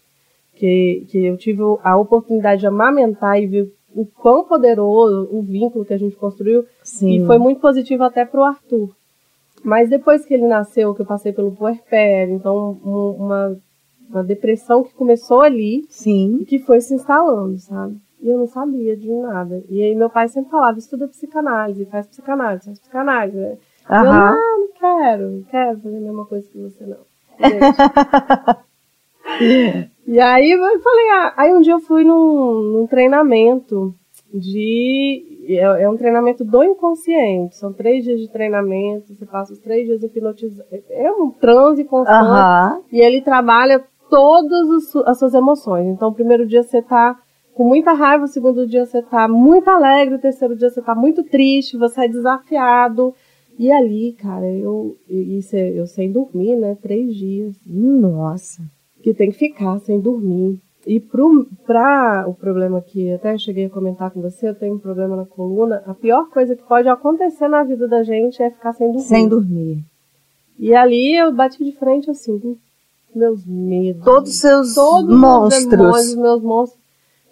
[0.55, 5.85] Que, que eu tive a oportunidade de amamentar e ver o quão poderoso o vínculo
[5.85, 6.65] que a gente construiu.
[6.83, 7.11] Sim.
[7.23, 8.91] E foi muito positivo até pro Arthur.
[9.65, 13.57] Mas depois que ele nasceu, que eu passei pelo puerpério, então um- uma,
[14.11, 16.39] uma depressão que começou ali Sim.
[16.41, 17.97] e que foi se instalando, sabe?
[18.21, 19.63] E eu não sabia de nada.
[19.69, 23.57] E aí meu pai sempre falava, estuda psicanálise, faz psicanálise, faz psicanálise, né?
[23.89, 24.31] Eu, Aham.
[24.31, 27.13] não, quero, não quero fazer a mesma coisa que você, não.
[30.07, 33.95] E aí eu falei, ah, aí um dia eu fui num, num treinamento
[34.33, 35.32] de.
[35.49, 37.57] É, é um treinamento do inconsciente.
[37.57, 40.69] São três dias de treinamento, você passa os três dias hipnotizando.
[40.91, 42.25] É um transe constante.
[42.25, 42.81] Aham.
[42.93, 45.87] E ele trabalha todas as suas emoções.
[45.89, 47.19] Então, o primeiro dia você tá
[47.55, 50.95] com muita raiva, o segundo dia você tá muito alegre, o terceiro dia você tá
[50.95, 53.15] muito triste, você é desafiado.
[53.59, 56.77] E ali, cara, eu, e isso é- eu sem dormir, né?
[56.81, 57.55] Três dias.
[57.67, 58.63] Nossa.
[59.03, 60.59] Que tem que ficar sem dormir.
[60.87, 64.79] E pro, pra o problema que até cheguei a comentar com você, eu tenho um
[64.79, 65.83] problema na coluna.
[65.87, 69.03] A pior coisa que pode acontecer na vida da gente é ficar sem dormir.
[69.05, 69.85] Sem dormir.
[70.59, 72.57] E ali eu bati de frente assim, com
[73.15, 74.05] meus medos.
[74.05, 76.15] Todos os seus todos os demônios, monstros.
[76.17, 76.83] meus monstros.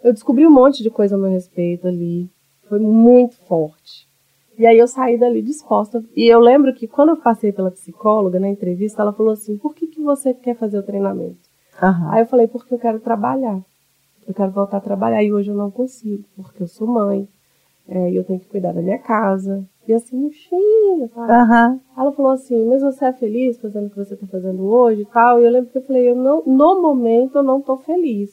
[0.02, 2.28] Eu descobri um monte de coisa a meu respeito ali.
[2.68, 4.08] Foi muito forte.
[4.56, 6.04] E aí eu saí dali disposta.
[6.14, 9.74] E eu lembro que quando eu passei pela psicóloga na entrevista, ela falou assim: por
[9.74, 11.49] que, que você quer fazer o treinamento?
[11.80, 12.10] Aham.
[12.12, 13.60] Aí eu falei, porque eu quero trabalhar.
[14.26, 15.22] Eu quero voltar a trabalhar.
[15.22, 17.28] E hoje eu não consigo, porque eu sou mãe.
[17.88, 19.64] é, E eu tenho que cuidar da minha casa.
[19.88, 21.32] E assim, murchinha, sabe?
[21.32, 21.80] Aham.
[21.96, 25.06] Ela falou assim, mas você é feliz fazendo o que você está fazendo hoje e
[25.06, 25.40] tal?
[25.40, 28.30] E eu lembro que eu falei, eu não, no momento eu não tô feliz.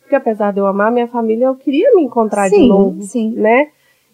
[0.00, 3.30] Porque apesar de eu amar minha família, eu queria me encontrar de Sim, novo, sim.
[3.30, 3.70] né?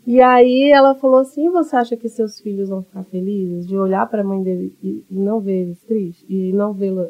[0.07, 4.07] E aí ela falou assim, você acha que seus filhos vão ficar felizes de olhar
[4.09, 6.25] para a mãe dele e, e não ver eles tristes?
[6.29, 7.09] E não vê-la...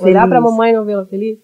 [0.00, 0.28] Olhar Feliz.
[0.28, 1.38] para a mamãe e não vê-la feliz?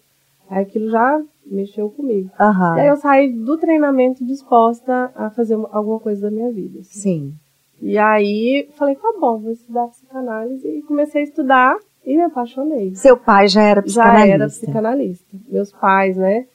[0.49, 2.29] Aí aquilo já mexeu comigo.
[2.39, 6.79] E aí eu saí do treinamento disposta a fazer uma- alguma coisa da minha vida.
[6.79, 6.99] assim.
[6.99, 7.33] Sim.
[7.81, 11.75] E aí falei, tá bom, vou estudar psicanálise e comecei a estudar
[12.05, 12.93] e me apaixonei.
[12.95, 14.33] Seu pai já era Já psicanalista.
[14.33, 15.37] era psicanalista.
[15.49, 16.45] Meus pais, né?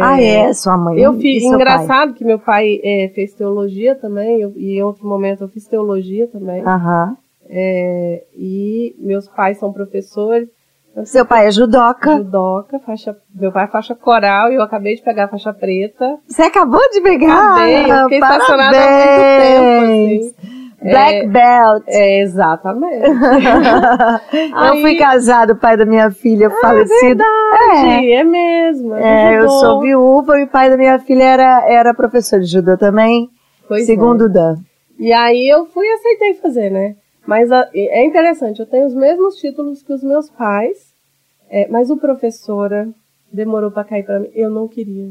[0.00, 0.52] Ah, é?
[0.54, 0.98] Sua mãe.
[0.98, 1.56] Eu e fiz, seu pai?
[1.60, 5.66] engraçado que meu pai é, fez teologia também, eu- e em outro momento eu fiz
[5.66, 6.62] teologia também.
[6.64, 7.16] Aham.
[7.48, 10.48] É, e meus pais são professores.
[10.96, 12.16] Eu Seu pai é judoca.
[12.16, 16.18] Judoca, faixa, meu pai é faixa coral e eu acabei de pegar a faixa preta.
[16.26, 17.52] Você acabou de pegar?
[17.52, 20.26] Acabei, eu fiquei estacionada há muito tempo, Parabéns.
[20.26, 20.60] assim.
[20.82, 21.82] Black É, Belt.
[21.88, 23.04] É, exatamente.
[24.32, 27.22] eu Aí- fui casado, o pai da minha filha falecido.
[27.82, 28.94] Sim, é mesmo.
[28.94, 29.52] É, eu judô.
[29.60, 33.28] sou viúva e o pai da minha filha era, era professor de judô também,
[33.68, 34.28] Pois segundo é.
[34.28, 34.56] Dan.
[34.98, 36.94] E aí eu fui e aceitei fazer, né?
[37.26, 40.94] Mas a- é interessante, eu tenho os mesmos títulos que os meus pais,
[41.48, 42.88] é, mas o professora
[43.32, 44.30] demorou para cair para mim.
[44.34, 45.10] Eu não queria.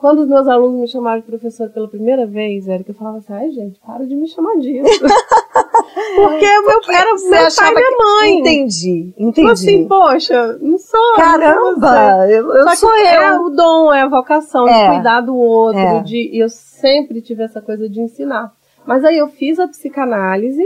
[0.00, 3.32] Quando os meus alunos me chamaram de professor pela primeira vez, Érica, eu falava assim,
[3.32, 4.88] ai gente, para de me chamar disso.
[6.14, 8.38] Porque meu, era Você meu pai e minha que- mãe.
[8.38, 9.50] Entendi, Tipo entendi.
[9.50, 11.00] assim, poxa, não sou.
[11.00, 11.16] não.
[11.16, 13.42] Caramba, eu, eu Só que sou é eu.
[13.42, 14.84] o dom, é a vocação É.
[14.88, 16.00] de cuidar do outro, É.
[16.02, 18.52] de e eu sempre tive essa coisa de ensinar.
[18.88, 20.64] Mas aí eu fiz a psicanálise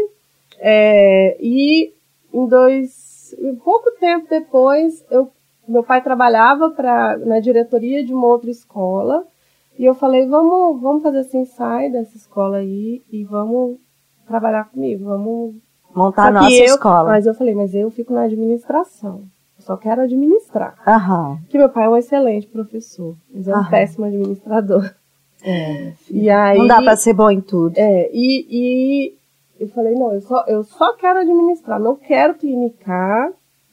[0.60, 1.92] é, e
[2.32, 5.28] em dois, em pouco tempo depois, eu,
[5.66, 9.24] meu pai trabalhava pra, na diretoria de uma outra escola
[9.76, 13.76] e eu falei, vamos, vamos fazer assim, sai dessa escola aí e vamos
[14.24, 15.56] trabalhar comigo, vamos
[15.92, 17.08] Montar a que nossa eu- escola.
[17.10, 19.24] Mas eu falei, mas eu fico na administração.
[19.58, 20.76] Eu só quero administrar.
[20.86, 21.38] Aham.
[21.42, 24.94] Porque meu pai é um excelente professor, mas é um péssimo administrador.
[25.44, 25.92] É.
[26.10, 27.74] E aí, Não dá pra ser bom em tudo.
[27.76, 29.14] é, e, e
[29.60, 33.30] eu falei, não, eu só, eu só quero administrar, não quero clinicar,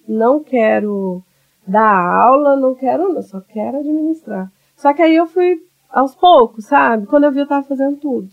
[0.08, 1.22] não quero
[1.68, 4.52] dar aula, não quero, eu só quero administrar.
[4.76, 5.60] Só que aí eu fui
[5.92, 7.06] aos poucos, sabe?
[7.06, 8.30] Quando eu vi, eu tava fazendo tudo.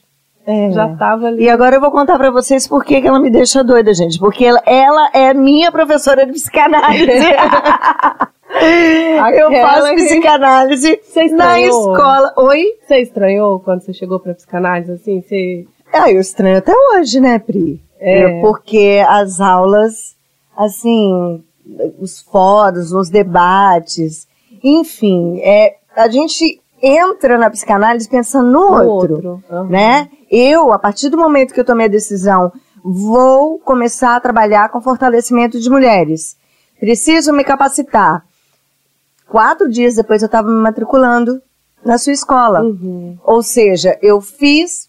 [0.47, 0.71] É.
[0.71, 1.43] Já tava ali.
[1.43, 4.17] E agora eu vou contar pra vocês por que que ela me deixa doida, gente.
[4.19, 7.11] Porque ela, ela é minha professora de psicanálise.
[8.49, 11.01] eu faço que- psicanálise
[11.33, 12.33] na escola.
[12.37, 12.65] Oi?
[12.87, 15.21] Você estranhou quando você chegou pra psicanálise, assim?
[15.23, 15.67] Você...
[15.93, 17.81] Ah, eu estranho até hoje, né, Pri?
[17.99, 18.41] É.
[18.41, 20.15] Porque as aulas,
[20.57, 21.43] assim,
[21.99, 24.27] os fóruns, os debates,
[24.63, 29.65] enfim, é, a gente entra na psicanálise pensando no O outro, Aham.
[29.65, 30.09] né?
[30.31, 32.53] Eu, a partir do momento que eu tomei a decisão,
[32.85, 36.37] vou começar a trabalhar com fortalecimento de mulheres.
[36.79, 38.23] Preciso me capacitar.
[39.29, 41.41] Quatro dias depois eu estava me matriculando
[41.85, 42.63] na sua escola.
[42.63, 43.17] Uhum.
[43.25, 44.89] Ou seja, eu fiz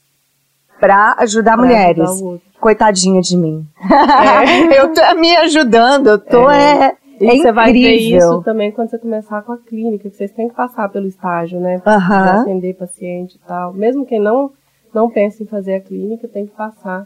[0.80, 2.10] para ajudar Pra mulheres.
[2.10, 2.40] ajudar.
[2.60, 3.66] Coitadinha de mim.
[3.82, 4.78] É.
[4.82, 8.18] eu tô me ajudando, eu tô é, E é você vai ver incrível.
[8.18, 11.60] isso também quando você começar com a clínica, que vocês têm que passar pelo estágio,
[11.60, 11.80] né?
[11.80, 12.42] Pra Aham.
[12.42, 13.74] atender paciente e tal.
[13.74, 14.52] Mesmo quem não,
[14.94, 17.06] não pensa em fazer a clínica, tem que passar.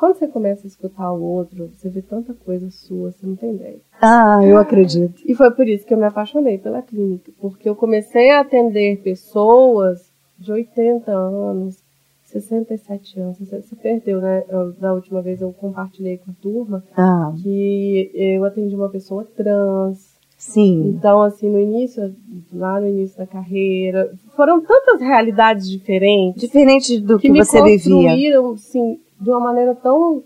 [0.00, 3.50] Quando você começa a escutar o outro, você vê tanta coisa sua, você não tem
[3.54, 3.76] ideia.
[4.00, 5.20] Ah, eu acredito.
[5.26, 9.02] E foi por isso que eu me apaixonei pela clínica, porque eu comecei a atender
[9.02, 11.76] pessoas de 80 anos,
[12.24, 13.36] 67 anos.
[13.40, 14.42] Você, perdeu, né?
[14.48, 19.26] Eu- da última vez eu compartilhei com a turma Ah, que eu atendi uma pessoa
[19.36, 20.14] trans.
[20.38, 20.94] sim.
[20.96, 22.14] Então, assim, no início,
[22.54, 28.40] lá no início da carreira, foram tantas realidades diferentes Diferente do que, que você vivia.
[28.54, 30.22] assim, de uma maneira tão...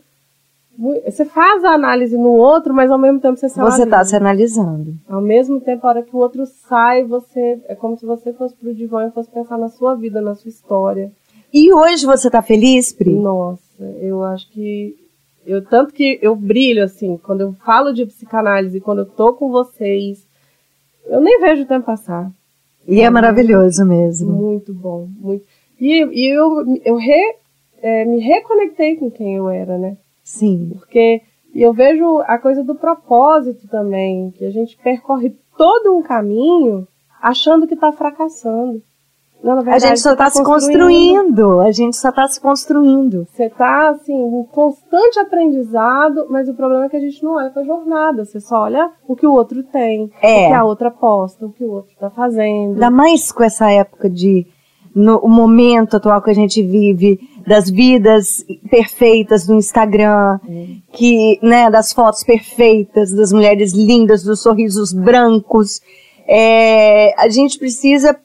[1.07, 4.11] Você faz a análise no outro, mas ao mesmo tempo você se Você está analisa.
[4.11, 4.95] se analisando.
[5.09, 8.57] Ao mesmo tempo, a hora que o outro sai, você é como se você fosse
[8.57, 11.13] pro divã e fosse pensar na sua vida, na sua história.
[11.53, 13.15] E hoje você tá feliz, Pri?
[13.15, 14.97] Nossa, eu acho que
[15.47, 19.53] eu tanto que eu brilho assim, quando eu falo de psicanálise, quando eu tô com
[19.53, 20.27] vocês,
[21.07, 22.29] eu nem vejo o tempo passar.
[22.89, 24.33] E é maravilhoso mesmo.
[24.33, 25.45] Muito bom, muito.
[25.81, 27.37] E, e eu, eu re-
[27.85, 29.99] é, me reconectei com quem eu era, né?
[30.23, 30.71] Sim.
[30.79, 31.21] Porque
[31.55, 36.89] eu vejo a coisa do propósito também, que a gente percorre todo um caminho
[37.21, 38.83] achando que está fracassando.
[39.43, 41.61] Não, na A verdade, gente só está tá se construindo.
[41.61, 43.27] A gente só está se construindo.
[43.31, 47.51] Você está assim, em constante aprendizado, mas o problema é que a gente não olha
[47.51, 48.25] para a jornada.
[48.25, 50.47] Você só olha o que o outro tem, É.
[50.47, 52.73] o que a outra posta, o que o outro está fazendo.
[52.73, 54.47] Ainda mais com essa época de.
[54.95, 60.39] No momento atual que a gente vive, das vidas perfeitas do Instagram,
[60.93, 65.81] que, né, das fotos perfeitas, das mulheres lindas, dos sorrisos brancos.
[66.27, 68.19] É, a gente precisa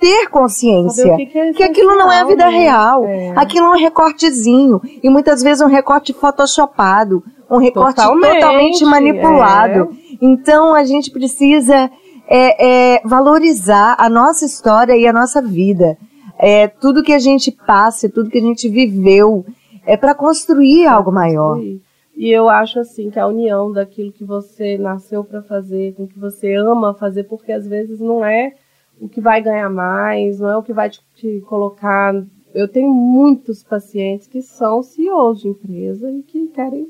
[0.00, 3.02] ter consciência que que é que aquilo não é a vida essencial, real.
[3.02, 3.26] né?
[3.28, 3.32] É.
[3.36, 4.80] Aquilo é um recortezinho.
[5.02, 7.22] E muitas vezes um recorte photoshopado.
[7.50, 9.96] Um recorte Totalmente, totalmente manipulado.
[10.20, 11.90] Então a gente precisa
[12.28, 15.96] é, é, valorizar a nossa história e a nossa vida.
[16.38, 19.46] É, tudo que a gente passa, tudo que a gente viveu,
[19.86, 21.58] é para construir algo maior.
[21.58, 21.80] E,
[22.16, 26.18] eu acho assim que a união daquilo que você nasceu para fazer, com o que
[26.18, 28.54] você ama fazer, porque às vezes não é
[29.00, 32.14] o que vai ganhar mais, não é o que vai te, te colocar.
[32.54, 36.88] Eu tenho muitos pacientes que são CEOs de empresa e que querem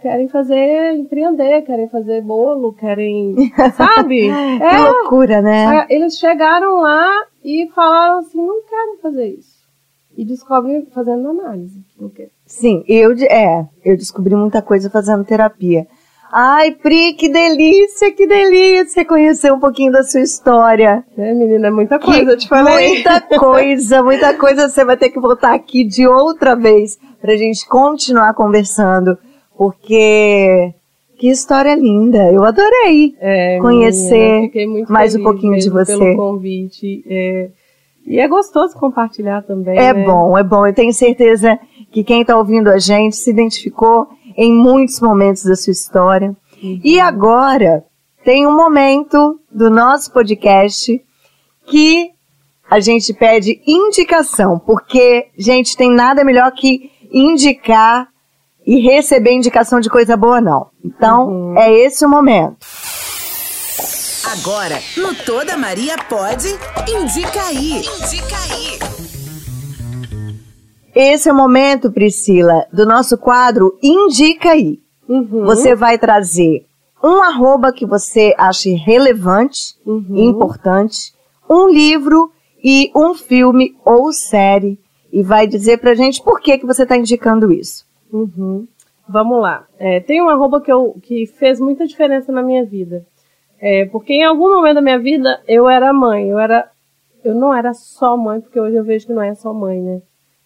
[0.00, 3.34] querem fazer empreender, querem fazer bolo, querem,
[3.76, 4.28] sabe?
[4.28, 5.86] Que É, loucura, né?
[5.88, 9.58] é, eles chegaram lá e falaram assim, não quero fazer isso.
[10.16, 11.80] e descobre fazendo análise.
[12.46, 15.86] Sim, eu, é, eu descobri muita coisa fazendo terapia.
[16.30, 21.02] Ai, Pri, que delícia, que delícia conhecer um pouquinho da sua história.
[21.16, 22.88] É, menina, é muita coisa, que, eu te falei.
[22.94, 24.68] Muita coisa, muita coisa.
[24.68, 29.16] Você vai ter que voltar aqui de outra vez pra gente continuar conversando,
[29.58, 30.72] porque
[31.18, 32.32] que história linda.
[32.32, 34.52] Eu adorei é, conhecer
[34.88, 35.98] mais um pouquinho de você.
[35.98, 37.04] Pelo convite.
[37.08, 37.50] É,
[38.06, 39.76] e é gostoso compartilhar também.
[39.76, 40.04] É né?
[40.04, 40.64] bom, é bom.
[40.64, 41.58] Eu tenho certeza
[41.90, 44.06] que quem está ouvindo a gente se identificou
[44.36, 46.36] em muitos momentos da sua história.
[46.62, 46.80] Uhum.
[46.84, 47.84] E agora
[48.24, 51.02] tem um momento do nosso podcast
[51.66, 52.10] que
[52.70, 58.08] a gente pede indicação, porque, gente, tem nada melhor que indicar
[58.68, 60.66] e receber indicação de coisa boa, não.
[60.84, 61.58] Então, uhum.
[61.58, 62.58] é esse o momento.
[64.30, 66.48] Agora, no Toda Maria Pode,
[66.86, 67.78] indica aí.
[67.78, 68.78] Indica aí.
[70.94, 74.78] Esse é o momento, Priscila, do nosso quadro Indica aí.
[75.08, 75.46] Uhum.
[75.46, 76.66] Você vai trazer
[77.02, 80.28] um arroba que você ache relevante, uhum.
[80.28, 81.14] importante,
[81.48, 82.30] um livro
[82.62, 84.78] e um filme ou série
[85.10, 87.87] e vai dizer pra gente por que, que você está indicando isso.
[88.12, 88.66] Uhum.
[89.08, 89.66] Vamos lá.
[89.78, 93.04] É, tem um arroba que, eu, que fez muita diferença na minha vida.
[93.60, 96.28] É, porque em algum momento da minha vida eu era mãe.
[96.28, 96.70] Eu era.
[97.24, 100.00] Eu não era só mãe, porque hoje eu vejo que não é só mãe, né?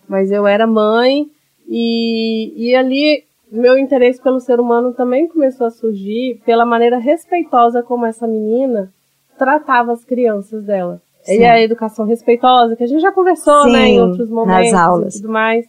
[0.08, 1.26] Mas eu era mãe
[1.68, 7.82] e, e ali meu interesse pelo ser humano também começou a surgir pela maneira respeitosa
[7.82, 8.90] como essa menina
[9.38, 11.02] tratava as crianças dela.
[11.22, 11.40] Sim.
[11.40, 14.80] E a educação respeitosa, que a gente já conversou, Sim, né, em outros momentos nas
[14.80, 15.14] aulas.
[15.14, 15.66] e tudo mais.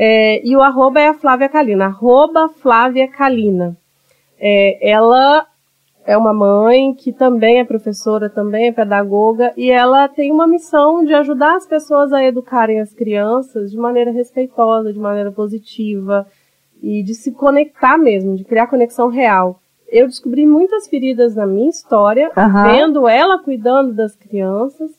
[0.00, 3.76] É, e o arroba é a Flávia Kalina, arroba Flávia Kalina.
[4.38, 5.44] É, ela
[6.06, 11.04] é uma mãe que também é professora, também é pedagoga, e ela tem uma missão
[11.04, 16.28] de ajudar as pessoas a educarem as crianças de maneira respeitosa, de maneira positiva,
[16.80, 19.60] e de se conectar mesmo, de criar conexão real.
[19.88, 22.62] Eu descobri muitas feridas na minha história, uhum.
[22.70, 24.92] vendo ela cuidando das crianças,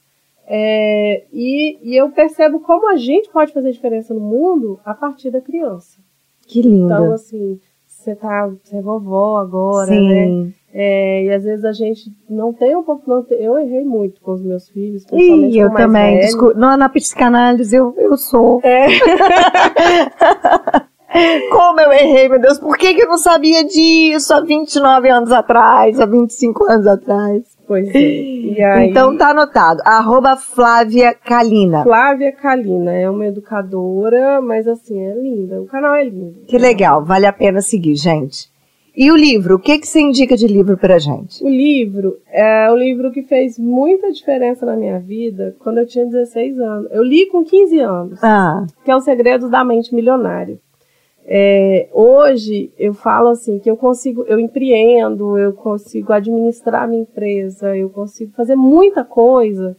[0.52, 5.30] é, e, e eu percebo como a gente pode fazer diferença no mundo a partir
[5.30, 6.00] da criança.
[6.48, 6.86] Que lindo.
[6.86, 10.08] Então, assim, você tá, você é vovó agora, Sim.
[10.48, 10.52] né?
[10.74, 13.04] É, e às vezes a gente não tem um pouco.
[13.08, 15.06] Não tem, eu errei muito com os meus filhos.
[15.14, 16.20] E eu também.
[16.20, 18.60] Desculpa, não, na psicanálise eu, eu sou.
[18.64, 18.88] É.
[21.52, 25.32] Como eu errei, meu Deus, por que, que eu não sabia disso há 29 anos
[25.32, 27.59] atrás, há 25 anos atrás?
[27.70, 28.64] Pois é.
[28.64, 28.90] Aí...
[28.90, 29.80] Então tá anotado.
[29.86, 31.84] Arroba Flávia Kalina.
[31.84, 35.62] Flávia Kalina é uma educadora, mas assim, é linda.
[35.62, 36.46] O canal é lindo.
[36.48, 38.50] Que legal, vale a pena seguir, gente.
[38.98, 41.44] E o livro, o que, que você indica de livro pra gente?
[41.44, 46.08] O livro é o livro que fez muita diferença na minha vida quando eu tinha
[46.08, 46.92] 16 anos.
[46.92, 48.66] Eu li com 15 anos, ah.
[48.84, 50.58] que é O Segredo da Mente Milionária.
[51.26, 57.76] É, hoje eu falo assim que eu consigo, eu empreendo, eu consigo administrar minha empresa,
[57.76, 59.78] eu consigo fazer muita coisa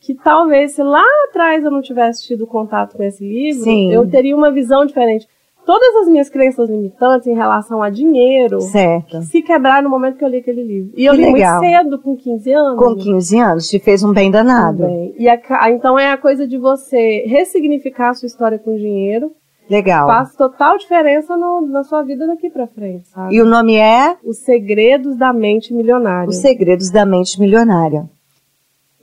[0.00, 3.92] que talvez se lá atrás eu não tivesse tido contato com esse livro, Sim.
[3.92, 5.28] eu teria uma visão diferente
[5.64, 9.22] todas as minhas crenças limitantes em relação a dinheiro certo.
[9.22, 10.92] se quebraram no momento que eu li aquele livro.
[10.96, 11.60] E eu li legal.
[11.60, 12.78] muito cedo, com 15 anos.
[12.78, 14.84] Com 15 anos, te fez um bem danado.
[14.84, 15.14] Bem.
[15.18, 19.32] E a, então é a coisa de você ressignificar a sua história com dinheiro.
[19.68, 20.06] Legal.
[20.06, 23.34] Faz total diferença no, na sua vida daqui pra frente, sabe?
[23.34, 24.16] E o nome é?
[24.24, 26.28] Os Segredos da Mente Milionária.
[26.28, 28.08] Os Segredos da Mente Milionária.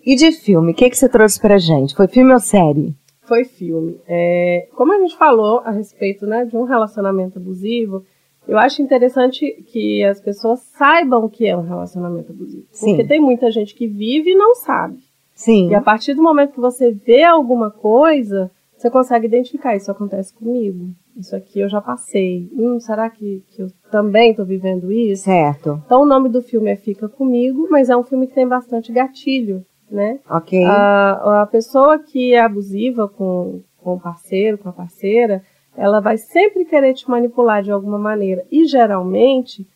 [0.06, 1.96] E de filme, o que, que você trouxe pra gente?
[1.96, 2.96] Foi filme ou série?
[3.30, 4.02] foi filme.
[4.08, 8.04] É, como a gente falou a respeito né, de um relacionamento abusivo,
[8.48, 12.66] eu acho interessante que as pessoas saibam o que é um relacionamento abusivo.
[12.72, 12.96] Sim.
[12.96, 14.98] Porque tem muita gente que vive e não sabe.
[15.36, 15.70] Sim.
[15.70, 18.50] E a partir do momento que você vê alguma coisa,
[18.80, 19.76] você consegue identificar.
[19.76, 20.90] Isso acontece comigo.
[21.18, 22.50] Isso aqui eu já passei.
[22.54, 25.24] Hum, será que, que eu também estou vivendo isso?
[25.24, 25.82] Certo.
[25.86, 28.92] Então o nome do filme é Fica Comigo, mas é um filme que tem bastante
[28.92, 30.20] gatilho né?
[30.30, 30.64] Ok.
[30.66, 35.42] A, a pessoa que é abusiva com, com o parceiro, com a parceira,
[35.76, 38.46] ela vai sempre querer te manipular de alguma maneira.
[38.52, 39.68] E geralmente,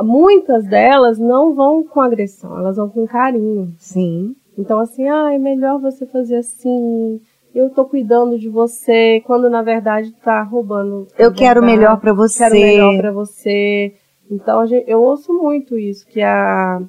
[0.00, 3.74] muitas delas não vão com agressão, elas vão com carinho.
[3.78, 4.34] Sim.
[4.56, 7.20] Então, assim, ah, é melhor você fazer assim,
[7.54, 11.06] eu tô cuidando de você, quando na verdade tá roubando.
[11.16, 12.38] Eu quero melhor para você.
[12.44, 13.94] Quero melhor para você.
[14.30, 16.82] Então, eu ouço muito isso, que a,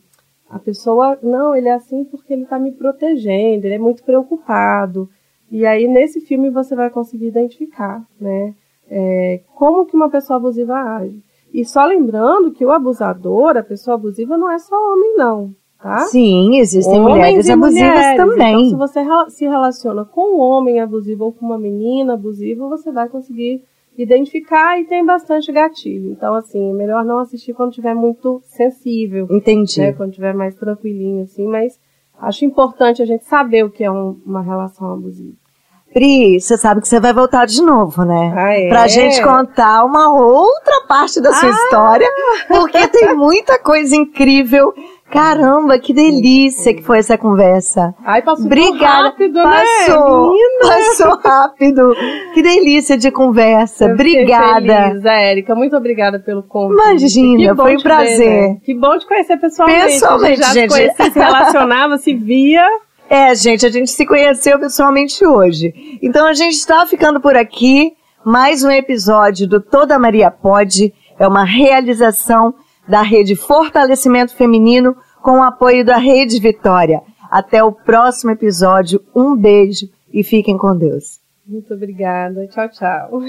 [0.50, 5.10] a pessoa, não, ele é assim porque ele está me protegendo, ele é muito preocupado.
[5.52, 8.56] E aí, nesse filme, você vai conseguir identificar, né?
[8.90, 11.24] É, como que uma pessoa abusiva age.
[11.54, 15.56] E só lembrando que o abusador, a pessoa abusiva, não é só homem, não.
[15.86, 16.00] Tá?
[16.08, 18.18] Sim, existem Homens mulheres abusivas mulheres.
[18.18, 18.68] também.
[18.68, 22.92] Então, se você se relaciona com um homem abusivo ou com uma menina abusiva, você
[22.92, 23.62] vai conseguir
[23.96, 26.12] identificar e tem bastante gatilho.
[26.12, 29.28] Então, assim, é melhor não assistir quando tiver muito sensível.
[29.30, 29.80] Entendi.
[29.80, 29.94] Né?
[29.94, 31.80] Quando tiver mais tranquilinho, assim, mas
[32.20, 35.36] acho importante a gente saber o que é um, uma relação abusiva.
[35.94, 38.34] Pri, você sabe que você vai voltar de novo, né?
[38.36, 38.68] Ah, é?
[38.68, 41.52] Pra gente contar uma outra parte da sua ah.
[41.52, 42.10] história,
[42.50, 44.74] porque tem muita coisa incrível
[45.10, 47.94] Caramba, que delícia que foi essa conversa.
[48.04, 49.10] Ai, passou Obrigada.
[49.10, 49.64] rápido, né?
[49.88, 50.40] Passou, né?
[50.62, 51.96] passou rápido.
[52.34, 53.86] Que delícia de conversa.
[53.86, 54.90] Eu obrigada.
[54.90, 55.56] Feliz, Érica.
[55.56, 56.82] Muito obrigada pelo convite.
[56.82, 58.18] Imagina, foi um prazer.
[58.18, 58.58] Ver, né?
[58.64, 59.86] Que bom te conhecer pessoalmente.
[59.86, 60.48] Pessoalmente, a gente.
[60.48, 60.72] Já gente.
[60.72, 62.68] Se, conhecia, se relacionava, se via.
[63.08, 65.72] É, gente, a gente se conheceu pessoalmente hoje.
[66.02, 67.94] Então a gente está ficando por aqui.
[68.26, 70.92] Mais um episódio do Toda Maria Pode.
[71.20, 72.56] É uma realização
[72.88, 77.02] da Rede Fortalecimento Feminino com o apoio da Rede Vitória.
[77.30, 79.02] Até o próximo episódio.
[79.14, 81.20] Um beijo e fiquem com Deus.
[81.46, 82.48] Muito obrigada.
[82.48, 83.22] Tchau, tchau.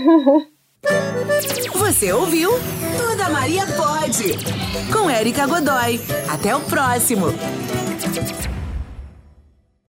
[1.74, 2.50] Você ouviu?
[2.98, 4.34] Toda Maria pode.
[4.92, 6.00] Com Érica Godoy.
[6.30, 7.26] Até o próximo.